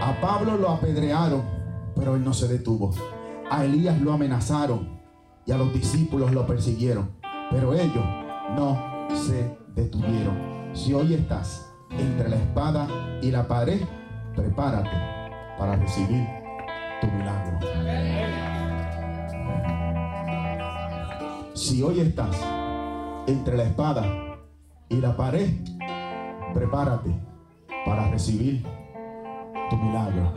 A 0.07 0.21
Pablo 0.21 0.57
lo 0.57 0.71
apedrearon, 0.71 1.43
pero 1.97 2.15
él 2.15 2.23
no 2.23 2.33
se 2.33 2.47
detuvo. 2.47 2.95
A 3.51 3.65
Elías 3.65 4.01
lo 4.01 4.13
amenazaron 4.13 5.01
y 5.45 5.51
a 5.51 5.59
los 5.59 5.73
discípulos 5.75 6.31
lo 6.31 6.47
persiguieron, 6.47 7.11
pero 7.51 7.75
ellos 7.75 8.05
no 8.55 9.09
se 9.17 9.59
detuvieron. 9.75 10.71
Si 10.75 10.95
hoy 10.95 11.15
estás 11.15 11.69
entre 11.91 12.29
la 12.29 12.37
espada 12.37 12.87
y 13.21 13.33
la 13.33 13.49
pared, 13.49 13.81
prepárate 14.37 14.97
para 15.59 15.75
recibir 15.75 16.25
tu 17.01 17.09
milagro. 17.09 17.59
Si 21.55 21.83
hoy 21.83 21.99
estás 21.99 22.37
entre 23.27 23.57
la 23.57 23.65
espada 23.65 24.07
y 24.89 24.99
la 24.99 25.17
pared, 25.17 25.51
prepárate 26.55 27.11
para 27.85 28.09
recibir 28.09 28.65
tu 29.71 29.77
milagro. 29.77 30.33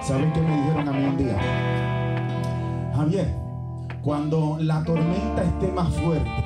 ¿Saben 0.00 0.32
qué 0.32 0.40
me 0.40 0.56
dijeron 0.56 0.88
a 0.88 0.92
mí 0.92 1.04
un 1.04 1.16
día? 1.16 1.38
Javier, 2.94 3.34
cuando 4.02 4.56
la 4.60 4.82
tormenta 4.84 5.42
esté 5.42 5.68
más 5.68 5.94
fuerte 5.94 6.44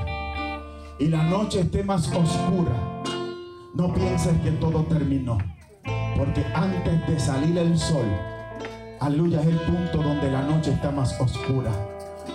y 0.99 1.09
la 1.09 1.23
noche 1.25 1.61
esté 1.61 1.83
más 1.83 2.09
oscura, 2.09 3.03
no 3.75 3.93
pienses 3.93 4.39
que 4.41 4.53
todo 4.53 4.85
terminó. 4.85 5.39
Porque 6.17 6.45
antes 6.55 7.07
de 7.07 7.21
salir 7.21 7.57
el 7.59 7.79
sol, 7.79 8.07
aleluya, 9.01 9.41
es 9.41 9.47
el 9.47 9.61
punto 9.61 10.03
donde 10.03 10.31
la 10.31 10.43
noche 10.43 10.73
está 10.73 10.91
más 10.91 11.21
oscura. 11.21 11.71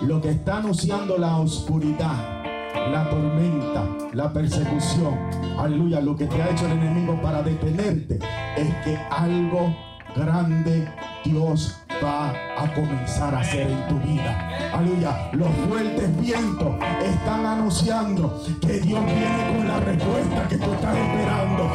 Lo 0.02 0.20
que 0.20 0.30
está 0.30 0.58
anunciando 0.58 1.18
la 1.18 1.36
oscuridad 1.36 2.44
la 2.90 3.08
tormenta, 3.08 3.84
la 4.12 4.32
persecución, 4.32 5.18
aleluya, 5.58 6.00
lo 6.00 6.16
que 6.16 6.26
te 6.26 6.42
ha 6.42 6.50
hecho 6.50 6.66
el 6.66 6.72
enemigo 6.72 7.20
para 7.22 7.42
detenerte 7.42 8.18
es 8.56 8.74
que 8.84 8.96
algo 9.10 9.74
grande 10.14 10.88
Dios 11.24 11.80
va 12.02 12.30
a 12.30 12.72
comenzar 12.74 13.34
a 13.34 13.40
hacer 13.40 13.70
en 13.70 13.88
tu 13.88 13.98
vida. 14.00 14.72
Aleluya. 14.72 15.30
Los 15.32 15.48
fuertes 15.68 16.20
vientos 16.20 16.76
están 17.02 17.46
anunciando 17.46 18.42
que 18.60 18.80
Dios 18.80 19.04
viene 19.04 19.56
con 19.56 19.68
la 19.68 19.80
respuesta 19.80 20.48
que 20.48 20.56
tú 20.56 20.72
estás 20.72 20.96
esperando. 20.96 21.70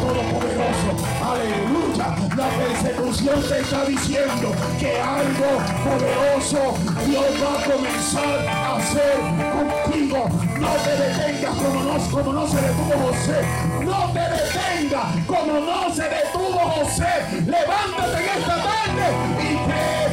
Todopoderoso. 0.00 0.90
Aleluya. 1.22 2.16
La 2.36 2.48
persecución 2.48 3.42
te 3.48 3.60
está 3.60 3.84
diciendo 3.84 4.52
que 4.78 5.00
algo 5.00 5.50
poderoso 5.84 6.74
Dios 7.06 7.24
va 7.42 7.60
a 7.60 7.64
comenzar 7.64 8.48
a 8.48 8.76
hacer 8.76 9.16
contigo. 9.56 10.28
No 10.58 10.72
te 10.84 10.90
detengas 10.90 11.54
como 11.56 11.82
no, 11.82 11.98
como 12.10 12.32
no 12.32 12.46
se 12.46 12.60
detuvo 12.60 12.94
José. 13.06 13.40
No 13.84 14.12
te 14.12 14.20
detengas 14.20 15.26
como 15.26 15.52
no 15.60 15.94
se 15.94 16.02
detuvo 16.02 16.58
José. 16.58 17.12
Levántate 17.46 18.16
en 18.18 18.38
esta 18.38 18.56
tarde 18.56 19.06
y 19.40 20.05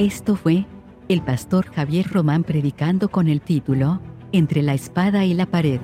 Esto 0.00 0.34
fue 0.34 0.64
el 1.10 1.20
pastor 1.20 1.66
Javier 1.74 2.06
Román 2.10 2.42
predicando 2.42 3.10
con 3.10 3.28
el 3.28 3.42
título 3.42 4.00
Entre 4.32 4.62
la 4.62 4.72
espada 4.72 5.26
y 5.26 5.34
la 5.34 5.44
pared. 5.44 5.78